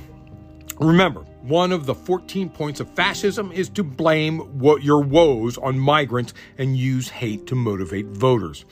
[0.80, 5.78] remember, one of the 14 points of fascism is to blame what your woes on
[5.78, 8.64] migrants and use hate to motivate voters.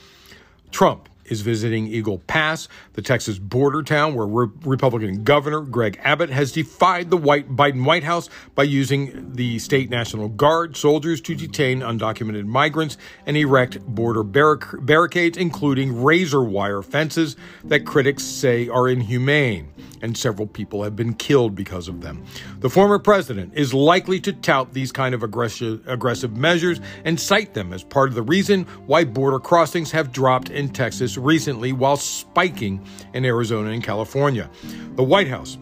[0.71, 6.29] Trump is visiting Eagle Pass, the Texas border town where Re- Republican Governor Greg Abbott
[6.29, 11.33] has defied the white Biden White House by using the state National Guard soldiers to
[11.33, 18.67] detain undocumented migrants and erect border barric- barricades, including razor wire fences that critics say
[18.67, 22.23] are inhumane and several people have been killed because of them.
[22.59, 27.53] The former president is likely to tout these kind of aggressive, aggressive measures and cite
[27.53, 31.97] them as part of the reason why border crossings have dropped in Texas recently while
[31.97, 34.49] spiking in Arizona and California.
[34.95, 35.57] The White House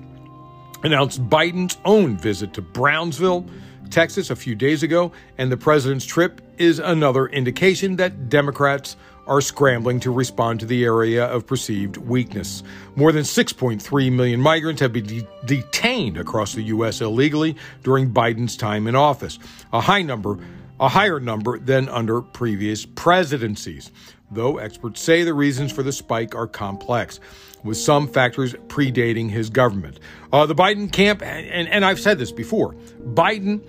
[0.84, 3.46] announced Biden's own visit to Brownsville,
[3.90, 8.96] Texas, a few days ago, and the president's trip is another indication that Democrats
[9.30, 12.64] are scrambling to respond to the area of perceived weakness.
[12.96, 17.00] More than 6.3 million migrants have been de- detained across the U.S.
[17.00, 19.38] illegally during Biden's time in office,
[19.72, 20.40] a high number,
[20.80, 23.92] a higher number than under previous presidencies.
[24.32, 27.20] Though experts say the reasons for the spike are complex,
[27.64, 30.00] with some factors predating his government.
[30.32, 33.62] Uh, the Biden camp, and, and I've said this before, Biden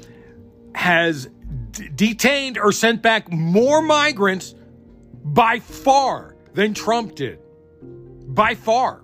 [0.74, 1.28] has
[1.72, 4.54] d- detained or sent back more migrants
[5.24, 7.38] by far than Trump did.
[7.82, 9.02] By far.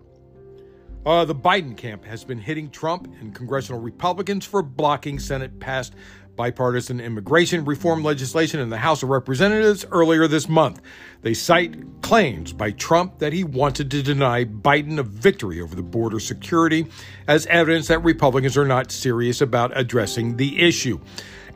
[1.05, 5.95] Uh, the Biden camp has been hitting Trump and congressional Republicans for blocking Senate passed
[6.37, 10.81] bipartisan immigration reform legislation in the House of Representatives earlier this month.
[11.23, 15.83] They cite claims by Trump that he wanted to deny Biden a victory over the
[15.83, 16.87] border security
[17.27, 21.01] as evidence that Republicans are not serious about addressing the issue.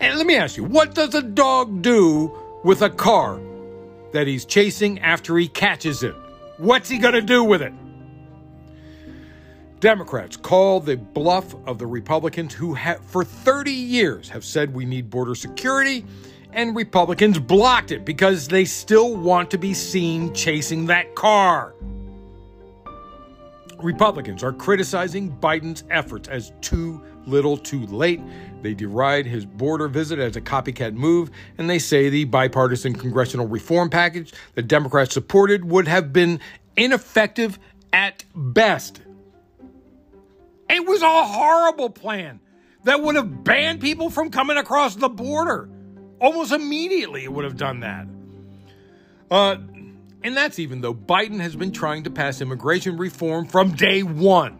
[0.00, 3.40] And let me ask you, what does a dog do with a car
[4.12, 6.14] that he's chasing after he catches it.
[6.58, 7.72] What's he going to do with it?
[9.80, 14.84] Democrats call the bluff of the Republicans who have, for 30 years have said we
[14.84, 16.04] need border security,
[16.52, 21.74] and Republicans blocked it because they still want to be seen chasing that car.
[23.78, 28.20] Republicans are criticizing Biden's efforts as too little too late.
[28.60, 33.46] They deride his border visit as a copycat move, and they say the bipartisan congressional
[33.46, 36.40] reform package that Democrats supported would have been
[36.76, 37.58] ineffective
[37.94, 39.00] at best.
[40.70, 42.40] It was a horrible plan
[42.84, 45.68] that would have banned people from coming across the border.
[46.20, 48.06] Almost immediately, it would have done that.
[49.30, 49.56] Uh,
[50.22, 54.58] and that's even though Biden has been trying to pass immigration reform from day one.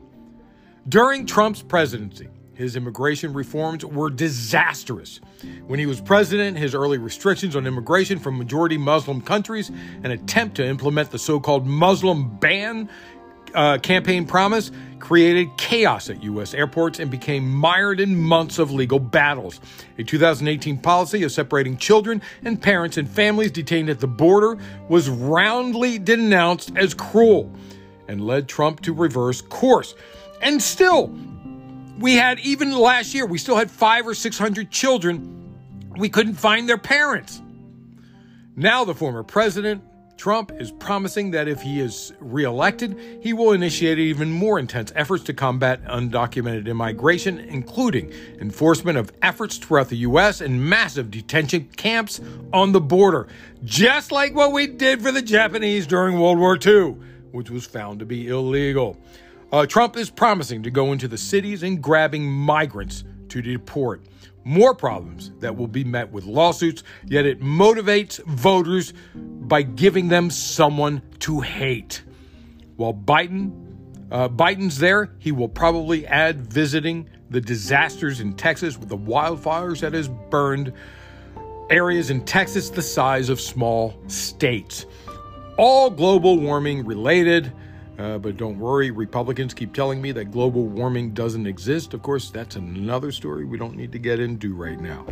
[0.89, 5.21] During Trump's presidency, his immigration reforms were disastrous.
[5.67, 9.71] When he was president, his early restrictions on immigration from majority Muslim countries,
[10.03, 12.89] an attempt to implement the so called Muslim ban
[13.55, 16.55] uh, campaign promise, created chaos at U.S.
[16.55, 19.61] airports and became mired in months of legal battles.
[19.99, 25.09] A 2018 policy of separating children and parents and families detained at the border was
[25.09, 27.53] roundly denounced as cruel
[28.09, 29.95] and led Trump to reverse course.
[30.43, 31.15] And still,
[31.99, 35.55] we had even last year, we still had five or 600 children.
[35.97, 37.43] We couldn't find their parents.
[38.57, 39.83] Now, the former president,
[40.21, 45.25] Trump, is promising that if he is reelected, he will initiate even more intense efforts
[45.25, 50.43] to combat undocumented immigration, including enforcement of efforts throughout the U.S.
[50.43, 52.21] and massive detention camps
[52.53, 53.29] on the border,
[53.65, 56.97] just like what we did for the Japanese during World War II,
[57.31, 58.99] which was found to be illegal.
[59.51, 64.05] Uh, Trump is promising to go into the cities and grabbing migrants to deport.
[64.45, 70.31] More problems that will be met with lawsuits, yet it motivates voters by giving them
[70.31, 72.03] someone to hate.
[72.77, 73.53] While Biden,
[74.11, 79.81] uh, Biden's there, he will probably add visiting the disasters in Texas with the wildfires
[79.81, 80.73] that has burned
[81.71, 84.87] areas in Texas the size of small states.
[85.57, 87.53] All global warming related.
[88.01, 91.93] Uh, but don't worry, Republicans keep telling me that global warming doesn't exist.
[91.93, 95.07] Of course, that's another story we don't need to get into right now.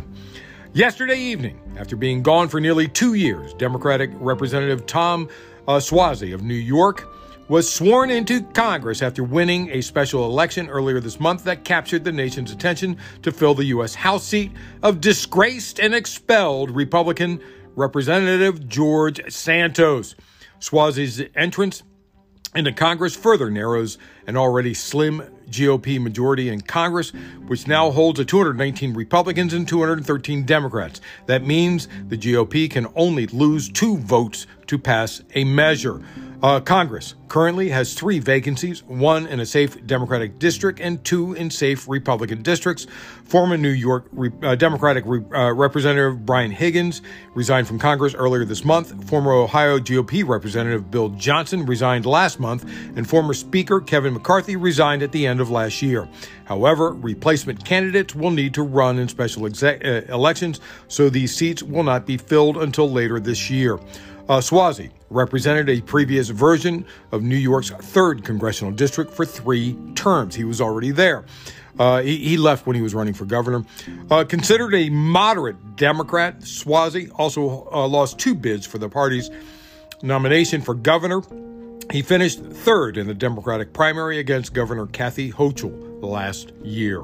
[0.73, 5.29] Yesterday evening, after being gone for nearly two years, Democratic Representative Tom
[5.67, 7.07] uh, Suozzi of New York
[7.47, 12.11] was sworn into Congress after winning a special election earlier this month that captured the
[12.11, 13.93] nation's attention to fill the U.S.
[13.93, 17.39] House seat of disgraced and expelled Republican
[17.75, 20.15] Representative George Santos.
[20.59, 21.83] Suozzi's entrance
[22.55, 27.11] into Congress further narrows an already slim GOP majority in Congress,
[27.47, 31.01] which now holds a 219 Republicans and 213 Democrats.
[31.25, 36.01] That means the GOP can only lose two votes to pass a measure.
[36.41, 41.49] Uh, Congress currently has three vacancies one in a safe Democratic district and two in
[41.49, 42.87] safe Republican districts.
[43.25, 47.01] Former New York Re- uh, Democratic Re- uh, Representative Brian Higgins
[47.35, 49.09] resigned from Congress earlier this month.
[49.09, 52.63] Former Ohio GOP Representative Bill Johnson resigned last month,
[52.95, 56.07] and former Speaker Kevin McCarthy resigned at the end of last year.
[56.45, 61.61] However, replacement candidates will need to run in special exe- uh, elections, so these seats
[61.61, 63.77] will not be filled until later this year.
[64.29, 70.35] Uh, Suozzi represented a previous version of New York's third congressional district for three terms.
[70.35, 71.25] He was already there.
[71.79, 73.65] Uh, he, he, left when he was running for governor.
[74.11, 79.31] Uh, considered a moderate Democrat, Suozzi also uh, lost two bids for the party's
[80.03, 81.23] nomination for governor.
[81.91, 87.01] He finished third in the Democratic primary against Governor Kathy Hochul last year.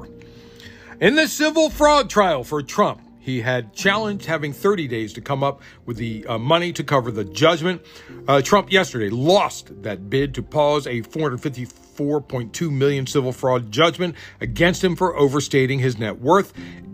[1.00, 5.42] In the civil fraud trial for Trump, he had challenged having 30 days to come
[5.42, 7.84] up with the uh, money to cover the judgment.
[8.28, 14.84] Uh, Trump yesterday lost that bid to pause a 454.2 million civil fraud judgment against
[14.84, 16.52] him for overstating his net worth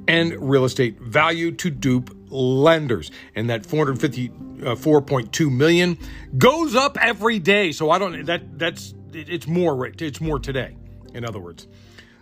[0.09, 3.11] and real estate value to dupe lenders.
[3.35, 5.99] And that 454.2 million
[6.39, 7.73] goes up every day.
[7.73, 10.79] So I don't that that's it's more it's more today.
[11.13, 11.67] In other words.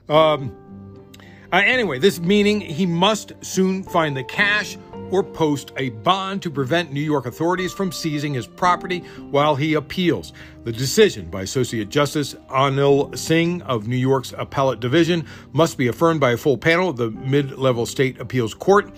[0.09, 0.70] Um,
[1.53, 4.79] uh, anyway, this meaning he must soon find the cash
[5.11, 9.75] or post a bond to prevent New York authorities from seizing his property while he
[9.75, 10.33] appeals.
[10.65, 16.21] The decision by Associate Justice Anil Singh of New York's Appellate Division must be affirmed
[16.21, 18.91] by a full panel of the mid level state appeals court.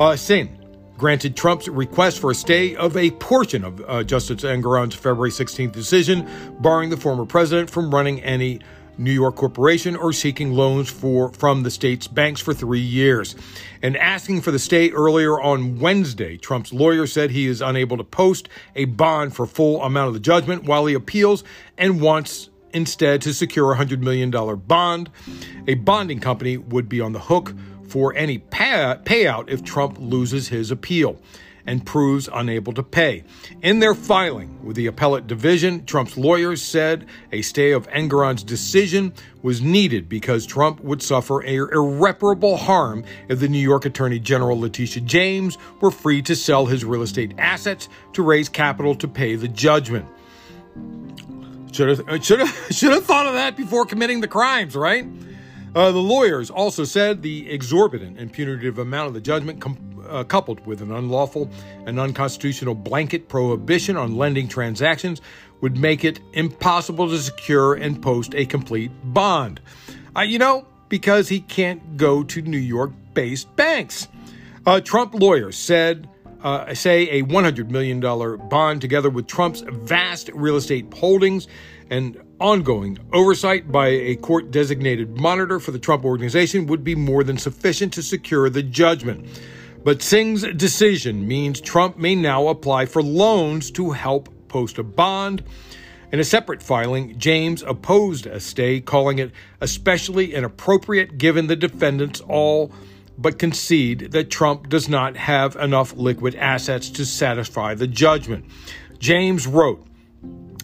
[0.00, 0.58] Uh, Singh
[0.98, 5.72] granted Trump's request for a stay of a portion of uh, Justice Engoron's February 16th
[5.72, 6.28] decision,
[6.60, 8.60] barring the former president from running any
[8.98, 13.34] New York Corporation or seeking loans for from the state's banks for three years.
[13.82, 18.04] And asking for the stay earlier on Wednesday, Trump's lawyer said he is unable to
[18.04, 21.44] post a bond for full amount of the judgment while he appeals
[21.78, 25.10] and wants instead to secure a $100 million bond.
[25.66, 27.54] A bonding company would be on the hook
[27.88, 31.20] for any pay- payout if Trump loses his appeal
[31.66, 33.24] and proves unable to pay.
[33.62, 39.12] In their filing with the appellate division, Trump's lawyers said a stay of Engoron's decision
[39.42, 45.02] was needed because Trump would suffer irreparable harm if the New York Attorney General Letitia
[45.02, 49.48] James were free to sell his real estate assets to raise capital to pay the
[49.48, 50.06] judgment.
[51.72, 55.06] Should have, uh, should have, should have thought of that before committing the crimes, right?
[55.74, 60.22] Uh, the lawyers also said the exorbitant and punitive amount of the judgment com- uh,
[60.24, 61.48] coupled with an unlawful
[61.86, 65.22] and unconstitutional blanket prohibition on lending transactions,
[65.62, 69.60] would make it impossible to secure and post a complete bond.
[70.14, 74.08] Uh, you know, because he can't go to New York based banks.
[74.84, 76.08] Trump lawyers said,
[76.42, 81.48] uh, say, a $100 million bond together with Trump's vast real estate holdings
[81.90, 87.22] and ongoing oversight by a court designated monitor for the Trump organization would be more
[87.24, 89.26] than sufficient to secure the judgment.
[89.84, 95.42] But Singh's decision means Trump may now apply for loans to help post a bond.
[96.12, 102.20] In a separate filing, James opposed a stay, calling it especially inappropriate given the defendants
[102.20, 102.72] all
[103.18, 108.44] but concede that Trump does not have enough liquid assets to satisfy the judgment.
[108.98, 109.86] James wrote,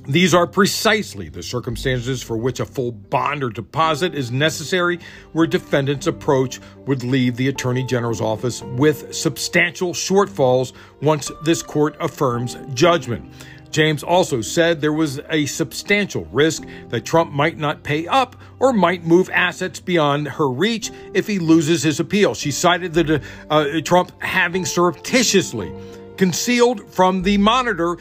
[0.08, 4.98] these are precisely the circumstances for which a full bond or deposit is necessary,
[5.32, 11.94] where defendants' approach would leave the Attorney General's office with substantial shortfalls once this court
[12.00, 13.30] affirms judgment.
[13.70, 18.72] James also said there was a substantial risk that Trump might not pay up or
[18.72, 22.34] might move assets beyond her reach if he loses his appeal.
[22.34, 25.70] She cited that uh, Trump having surreptitiously
[26.18, 27.96] concealed from the monitor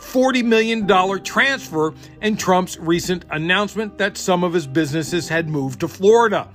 [0.00, 5.88] $40 million transfer and Trump's recent announcement that some of his businesses had moved to
[5.88, 6.48] Florida.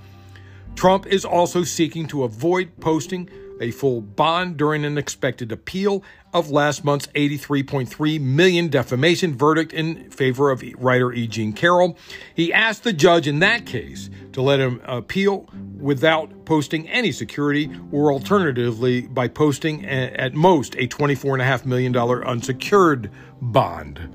[0.74, 3.28] Trump is also seeking to avoid posting
[3.60, 6.02] a full bond during an expected appeal
[6.34, 11.28] of last month's 83.3 million defamation verdict in favor of writer E.
[11.28, 11.96] Jean Carroll.
[12.34, 17.70] He asked the judge in that case to let him appeal without posting any security
[17.92, 23.10] or alternatively by posting at most a $24.5 million unsecured
[23.40, 24.10] bond.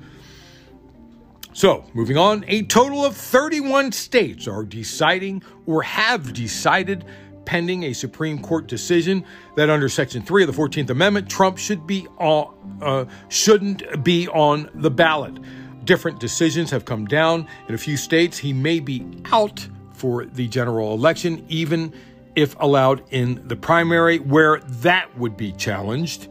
[1.52, 7.04] So, moving on, a total of 31 states are deciding or have decided
[7.44, 9.24] pending a Supreme Court decision
[9.56, 14.28] that under Section 3 of the 14th Amendment, Trump should be on, uh, shouldn't be
[14.28, 15.38] on the ballot.
[15.84, 17.46] Different decisions have come down.
[17.68, 21.92] In a few states, he may be out for the general election, even
[22.36, 26.28] if allowed in the primary, where that would be challenged.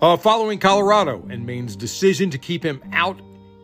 [0.00, 3.20] Uh, following Colorado and Maine's decision to keep him out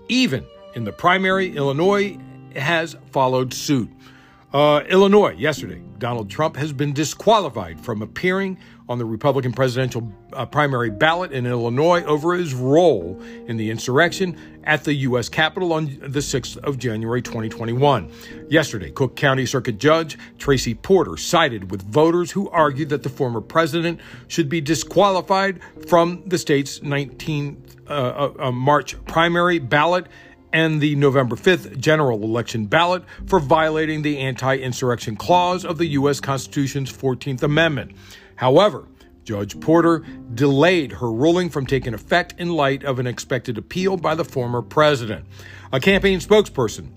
[0.08, 0.44] even
[0.74, 2.16] in the primary, Illinois
[2.54, 3.90] has followed suit.
[4.52, 8.56] Uh, Illinois, yesterday, Donald Trump has been disqualified from appearing
[8.88, 14.34] on the Republican presidential uh, primary ballot in Illinois over his role in the insurrection
[14.64, 15.28] at the U.S.
[15.28, 18.10] Capitol on the 6th of January 2021.
[18.48, 23.42] Yesterday, Cook County Circuit Judge Tracy Porter sided with voters who argued that the former
[23.42, 30.06] president should be disqualified from the state's 19th uh, uh, uh, March primary ballot
[30.52, 35.86] and the November 5th general election ballot for violating the anti insurrection clause of the
[35.86, 36.20] U.S.
[36.20, 37.92] Constitution's 14th Amendment.
[38.36, 38.86] However,
[39.24, 44.14] Judge Porter delayed her ruling from taking effect in light of an expected appeal by
[44.14, 45.26] the former president.
[45.72, 46.88] A campaign spokesperson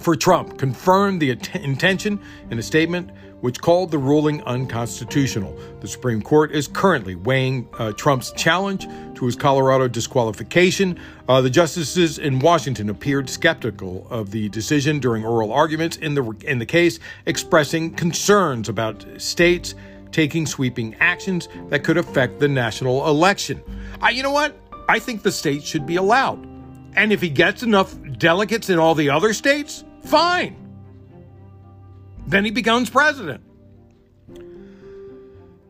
[0.00, 2.18] for Trump confirmed the intention
[2.50, 3.10] in a statement
[3.40, 5.56] which called the ruling unconstitutional.
[5.80, 8.86] The Supreme Court is currently weighing uh, Trump's challenge
[9.16, 10.98] to his Colorado disqualification.
[11.28, 16.24] Uh, the justices in Washington appeared skeptical of the decision during oral arguments in the
[16.42, 19.74] in the case, expressing concerns about states
[20.14, 23.60] taking sweeping actions that could affect the national election.
[24.00, 24.56] Uh, you know what?
[24.88, 26.46] I think the states should be allowed.
[26.94, 30.56] And if he gets enough delegates in all the other states, fine.
[32.28, 33.42] Then he becomes president.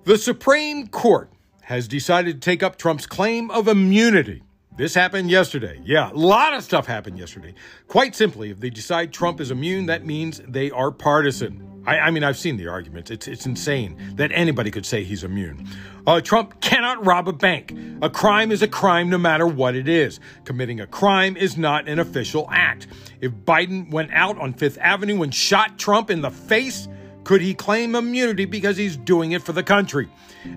[0.05, 1.31] The Supreme Court
[1.65, 4.43] has decided to take up Trump's claim of immunity
[4.77, 5.81] this happened yesterday.
[5.85, 7.55] Yeah, a lot of stuff happened yesterday.
[7.87, 11.85] Quite simply, if they decide Trump is immune, that means they are partisan.
[11.87, 13.09] I, I mean, I've seen the arguments.
[13.13, 15.69] It's, it's insane that anybody could say he's immune.
[16.09, 17.73] Uh, Trump cannot rob a bank.
[18.03, 20.19] A crime is a crime no matter what it is.
[20.45, 22.89] Committing a crime is not an official act.
[23.21, 26.89] If Biden went out on Fifth Avenue and shot Trump in the face,
[27.25, 30.09] could he claim immunity because he's doing it for the country?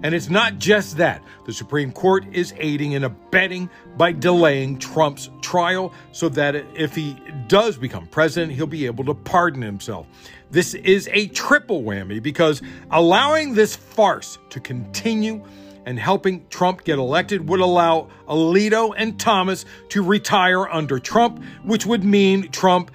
[0.03, 1.23] And it's not just that.
[1.45, 7.17] The Supreme Court is aiding and abetting by delaying Trump's trial so that if he
[7.47, 10.07] does become president, he'll be able to pardon himself.
[10.51, 12.61] This is a triple whammy because
[12.91, 15.43] allowing this farce to continue
[15.85, 21.85] and helping Trump get elected would allow Alito and Thomas to retire under Trump, which
[21.85, 22.91] would mean Trump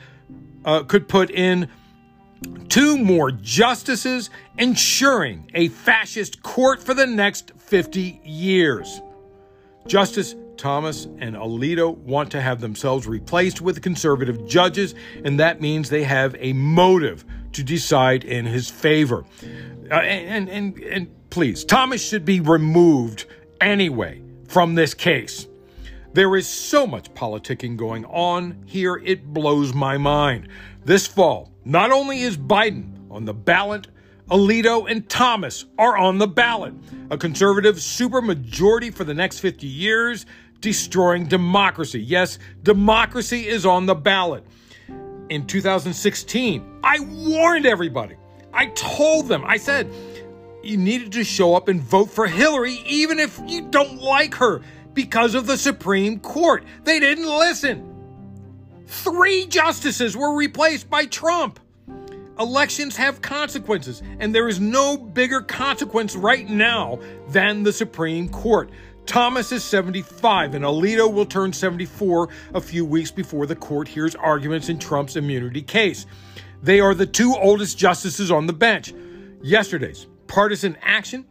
[0.66, 1.68] uh, could put in
[2.68, 9.01] two more justices, ensuring a fascist court for the next 50 years.
[9.86, 15.90] Justice Thomas and Alito want to have themselves replaced with conservative judges, and that means
[15.90, 19.24] they have a motive to decide in his favor.
[19.90, 23.26] Uh, and, and, and please, Thomas should be removed
[23.61, 25.47] anyway from this case.
[26.14, 30.49] There is so much politicking going on here, it blows my mind.
[30.84, 33.88] This fall, not only is Biden on the ballot,
[34.30, 36.74] Alito and Thomas are on the ballot.
[37.10, 40.26] A conservative supermajority for the next 50 years,
[40.60, 42.00] destroying democracy.
[42.00, 44.44] Yes, democracy is on the ballot.
[45.28, 48.16] In 2016, I warned everybody.
[48.52, 49.90] I told them, I said,
[50.62, 54.62] you needed to show up and vote for Hillary even if you don't like her
[54.94, 56.64] because of the Supreme Court.
[56.84, 57.91] They didn't listen.
[58.93, 61.59] Three justices were replaced by Trump.
[62.38, 68.70] Elections have consequences, and there is no bigger consequence right now than the Supreme Court.
[69.07, 74.14] Thomas is 75, and Alito will turn 74 a few weeks before the court hears
[74.14, 76.05] arguments in Trump's immunity case.
[76.62, 78.93] They are the two oldest justices on the bench.
[79.40, 81.24] Yesterday's partisan action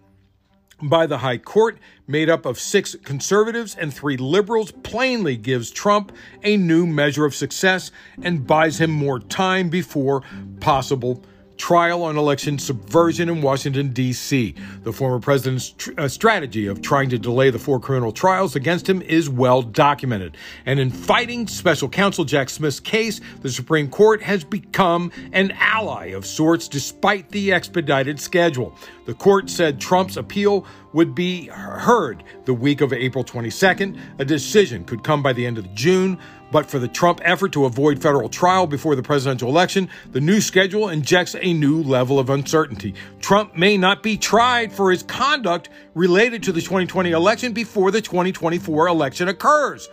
[0.82, 1.78] by the High Court,
[2.08, 6.12] made up of six conservatives and three liberals, plainly gives Trump
[6.44, 10.24] a new measure of success and buys him more time before
[10.60, 11.24] possible
[11.72, 14.54] trial on election subversion in Washington, D.C.
[14.84, 18.90] The former president's tr- uh, strategy of trying to delay the four criminal trials against
[18.90, 20.36] him is well documented.
[20.66, 26.08] And in fighting special counsel Jack Smith's case, the Supreme Court has become an ally
[26.08, 28.76] of sorts despite the expedited schedule.
[29.06, 33.98] The court said Trump's appeal would be heard the week of April 22nd.
[34.20, 36.20] A decision could come by the end of June.
[36.52, 40.42] But for the Trump effort to avoid federal trial before the presidential election, the new
[40.42, 42.94] schedule injects a new level of uncertainty.
[43.20, 48.02] Trump may not be tried for his conduct related to the 2020 election before the
[48.02, 49.90] 2024 election occurs.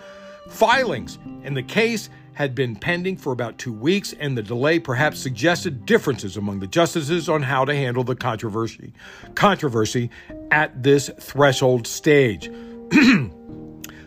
[0.48, 5.18] Filings in the case had been pending for about two weeks, and the delay perhaps
[5.18, 8.92] suggested differences among the justices on how to handle the controversy.
[9.34, 10.08] Controversy
[10.52, 12.48] at this threshold stage.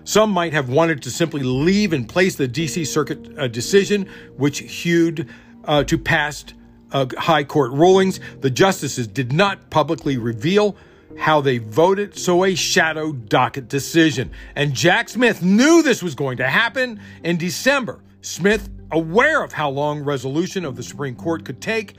[0.04, 2.86] Some might have wanted to simply leave in place the D.C.
[2.86, 5.30] Circuit uh, decision, which hewed
[5.66, 6.54] uh, to past
[6.92, 8.20] uh, high court rulings.
[8.42, 10.76] The justices did not publicly reveal
[11.18, 14.32] how they voted, so a shadow docket decision.
[14.56, 18.02] And Jack Smith knew this was going to happen in December.
[18.22, 21.96] Smith, aware of how long resolution of the Supreme Court could take,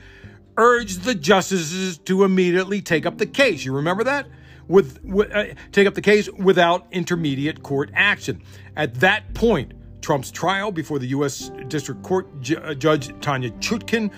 [0.57, 3.65] urged the justices to immediately take up the case.
[3.65, 4.27] You remember that?
[4.67, 4.99] With,
[5.33, 8.41] uh, take up the case without intermediate court action.
[8.75, 11.49] At that point, Trump's trial before the U.S.
[11.67, 14.11] District Court J- uh, Judge Tanya Chutkin,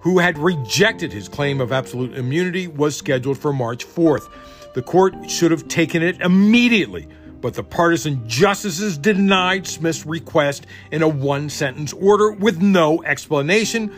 [0.00, 4.30] who had rejected his claim of absolute immunity, was scheduled for March 4th.
[4.74, 7.08] The court should have taken it immediately,
[7.40, 13.90] but the partisan justices denied Smith's request in a one sentence order with no explanation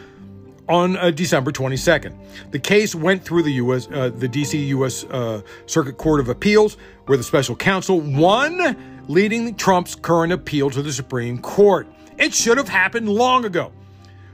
[0.69, 2.15] on uh, December 22nd.
[2.51, 3.89] The case went through the U.S.
[3.91, 4.59] Uh, the D.C.
[4.67, 5.05] U.S.
[5.05, 8.77] Uh, Circuit Court of Appeals, where the special counsel won,
[9.09, 11.87] leading Trump's current appeal to the Supreme Court.
[12.19, 13.73] It should have happened long ago.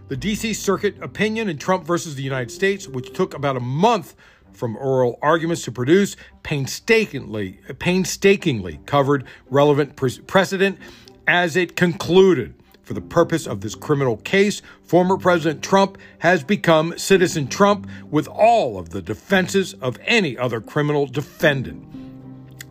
[0.09, 0.55] The D.C.
[0.55, 4.15] Circuit opinion in Trump versus the United States, which took about a month
[4.53, 10.79] from oral arguments to produce, painstakingly, painstakingly covered relevant pre- precedent
[11.27, 12.55] as it concluded.
[12.85, 18.29] For the purpose of this criminal case, former President Trump has become Citizen Trump with
[18.29, 21.83] all of the defenses of any other criminal defendant.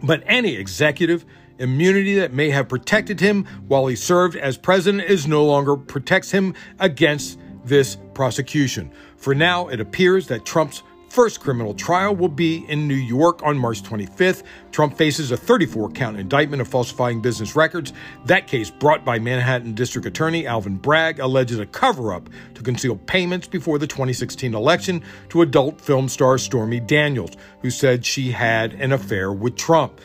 [0.03, 1.25] But any executive
[1.57, 6.29] immunity that may have protected him while he served as president is no longer protects
[6.29, 8.91] him against this prosecution.
[9.17, 10.83] For now, it appears that Trump's
[11.13, 14.41] first criminal trial will be in New York on March 25th.
[14.71, 17.93] Trump faces a 34 count indictment of falsifying business records.
[18.25, 22.95] That case, brought by Manhattan District Attorney Alvin Bragg, alleges a cover up to conceal
[22.95, 28.73] payments before the 2016 election to adult film star Stormy Daniels, who said she had
[28.73, 30.01] an affair with Trump.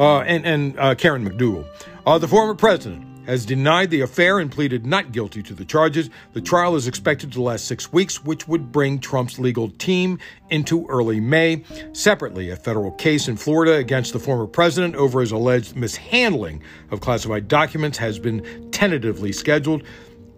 [0.00, 1.66] Uh, and, and uh, Karen McDougal.
[2.04, 6.08] Uh, the former president has denied the affair and pleaded not guilty to the charges.
[6.32, 10.18] The trial is expected to last six weeks, which would bring Trump's legal team
[10.48, 11.62] into early May.
[11.92, 17.02] Separately, a federal case in Florida against the former president over his alleged mishandling of
[17.02, 19.82] classified documents has been tentatively scheduled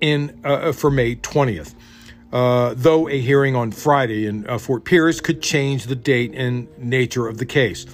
[0.00, 1.74] in uh, for May 20th.
[2.32, 6.68] Uh, though a hearing on Friday in uh, Fort Pierce could change the date and
[6.76, 7.86] nature of the case.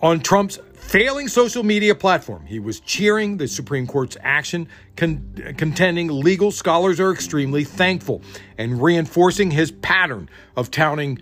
[0.00, 2.46] On Trump's failing social media platform.
[2.46, 8.22] He was cheering the Supreme Court's action, con- contending legal scholars are extremely thankful,
[8.56, 11.18] and reinforcing his pattern of touting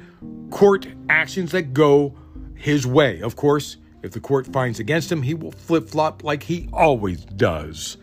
[0.50, 2.14] court actions that go
[2.54, 3.20] his way.
[3.20, 7.24] Of course, if the court finds against him, he will flip flop like he always
[7.24, 7.96] does.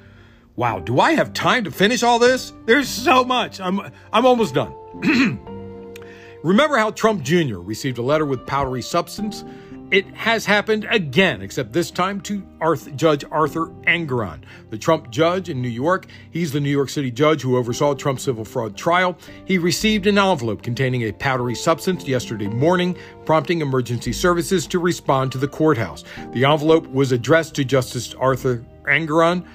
[0.56, 2.54] Wow, do I have time to finish all this?
[2.66, 3.62] There's so much.
[3.62, 3.80] I'm
[4.12, 4.74] I'm almost done.
[6.44, 7.60] Remember how Trump Jr.
[7.60, 9.44] received a letter with powdery substance
[9.92, 15.50] it has happened again, except this time to Arthur, Judge Arthur Engoron, the Trump judge
[15.50, 16.06] in New York.
[16.32, 19.18] He's the New York City judge who oversaw Trump's civil fraud trial.
[19.44, 25.34] He received an envelope containing a powdery substance yesterday morning, prompting emergency services to respond
[25.34, 26.06] to the courthouse.
[26.32, 29.46] The envelope was addressed to Justice Arthur Engoron.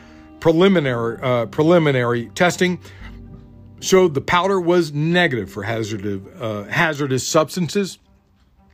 [0.41, 2.79] Preliminary, uh, preliminary testing
[3.81, 7.99] showed the powder was negative for hazardous, uh, hazardous substances.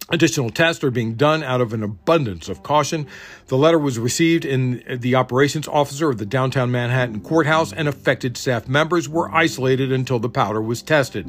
[0.09, 3.07] Additional tests are being done out of an abundance of caution.
[3.47, 8.37] The letter was received in the operations officer of the downtown Manhattan courthouse, and affected
[8.37, 11.29] staff members were isolated until the powder was tested.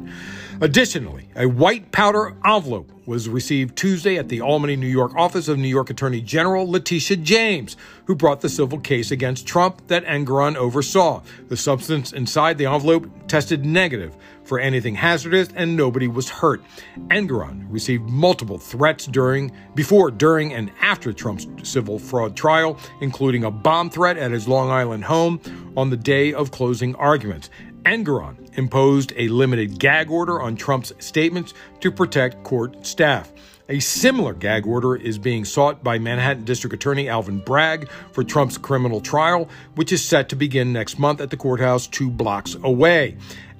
[0.60, 5.58] Additionally, a white powder envelope was received Tuesday at the Albany, New York office of
[5.58, 10.56] New York Attorney General Letitia James, who brought the civil case against Trump that Engoron
[10.56, 11.22] oversaw.
[11.48, 16.62] The substance inside the envelope tested negative for anything hazardous and nobody was hurt.
[17.08, 23.50] Engoron received multiple threats during, before, during, and after Trump's civil fraud trial, including a
[23.50, 25.40] bomb threat at his Long Island home
[25.76, 27.50] on the day of closing arguments.
[27.84, 33.30] Engoron imposed a limited gag order on Trump's statements to protect court staff.
[33.68, 38.58] A similar gag order is being sought by Manhattan District Attorney Alvin Bragg for Trump's
[38.58, 43.16] criminal trial, which is set to begin next month at the courthouse two blocks away.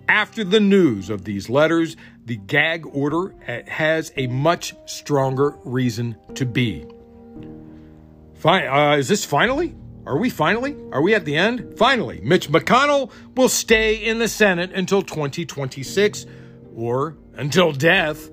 [0.09, 1.97] After the news of these letters,
[2.27, 3.35] the gag order
[3.67, 6.87] has a much stronger reason to be.
[8.45, 9.75] Uh, is this finally?
[10.07, 10.77] Are we finally?
[10.93, 11.79] Are we at the end?
[11.79, 16.27] Finally, Mitch McConnell will stay in the Senate until 2026
[16.77, 18.31] or until death.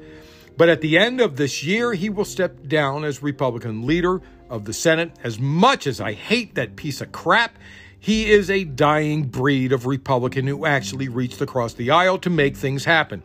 [0.58, 4.66] But at the end of this year, he will step down as Republican leader of
[4.66, 5.14] the Senate.
[5.24, 7.58] As much as I hate that piece of crap,
[8.02, 12.58] he is a dying breed of Republican who actually reached across the aisle to make
[12.58, 13.22] things happen.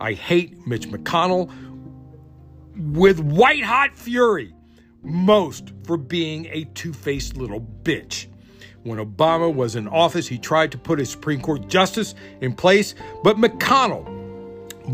[0.00, 1.50] I hate Mitch McConnell
[2.76, 4.54] with white hot fury
[5.02, 8.28] most for being a two faced little bitch.
[8.84, 12.94] When Obama was in office, he tried to put a Supreme Court justice in place,
[13.24, 14.06] but McConnell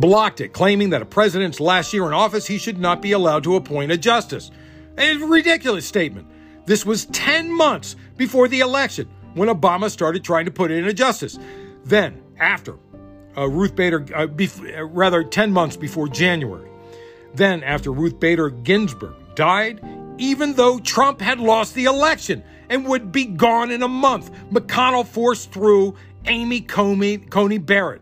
[0.00, 3.44] blocked it, claiming that a president's last year in office, he should not be allowed
[3.44, 4.50] to appoint a justice.
[4.96, 6.26] A ridiculous statement.
[6.64, 10.92] This was 10 months before the election when Obama started trying to put in a
[10.92, 11.38] justice.
[11.84, 12.76] Then, after
[13.36, 16.68] uh, Ruth Bader, uh, bef- uh, rather 10 months before January,
[17.34, 19.80] then after Ruth Bader Ginsburg died,
[20.18, 24.30] even though Trump had lost the election and would be gone in a month.
[24.50, 28.00] McConnell forced through Amy Coney, Coney Barrett.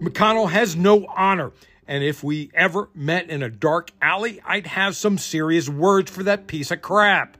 [0.00, 1.52] McConnell has no honor.
[1.86, 6.24] And if we ever met in a dark alley, I'd have some serious words for
[6.24, 7.36] that piece of crap.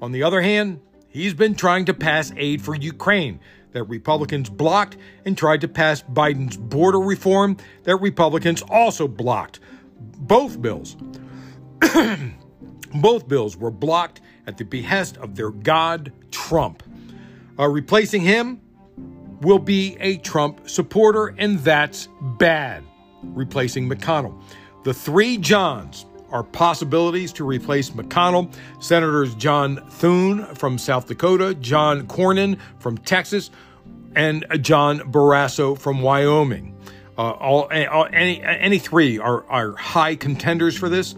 [0.00, 0.80] On the other hand,
[1.10, 3.40] he's been trying to pass aid for Ukraine
[3.72, 9.60] that Republicans blocked and tried to pass Biden's border reform that Republicans also blocked.
[10.00, 10.96] Both bills
[12.94, 16.82] Both bills were blocked at the behest of their god, Trump.
[17.58, 18.60] Uh, replacing him
[19.40, 22.08] will be a Trump supporter, and that's
[22.38, 22.82] bad.
[23.22, 24.42] Replacing McConnell.
[24.84, 28.52] The three Johns are possibilities to replace McConnell.
[28.80, 33.50] Senators John Thune from South Dakota, John Cornyn from Texas,
[34.16, 36.76] and John Barrasso from Wyoming.
[37.18, 41.14] Uh, all, all, any, any three are, are high contenders for this.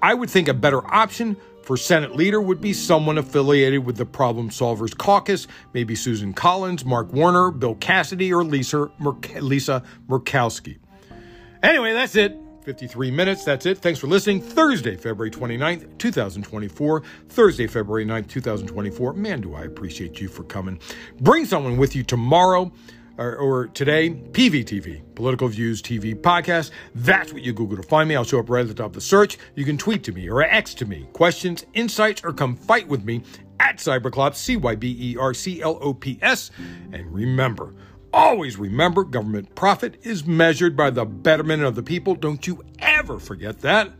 [0.00, 4.04] I would think a better option for Senate leader would be someone affiliated with the
[4.04, 8.90] Problem Solvers Caucus, maybe Susan Collins, Mark Warner, Bill Cassidy, or Lisa,
[9.40, 10.76] Lisa Murkowski.
[11.62, 12.38] Anyway, that's it.
[12.64, 13.44] 53 minutes.
[13.44, 13.78] That's it.
[13.78, 14.40] Thanks for listening.
[14.40, 17.02] Thursday, February 29th, 2024.
[17.28, 19.12] Thursday, February 9th, 2024.
[19.12, 20.78] Man, do I appreciate you for coming.
[21.20, 22.72] Bring someone with you tomorrow
[23.16, 26.72] or, or, today, PVTV, Political Views TV Podcast.
[26.96, 28.16] That's what you Google to find me.
[28.16, 29.38] I'll show up right at the top of the search.
[29.54, 33.04] You can tweet to me or X to me, questions, insights, or come fight with
[33.04, 33.22] me
[33.60, 36.50] at Cyberclops, C Y B E R C L O P S.
[36.92, 37.74] And remember,
[38.14, 42.14] always remember, government profit is measured by the betterment of the people.
[42.14, 43.90] Don't you ever forget that.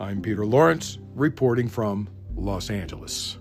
[0.00, 3.38] I'm Peter Lawrence, reporting from Los Angeles.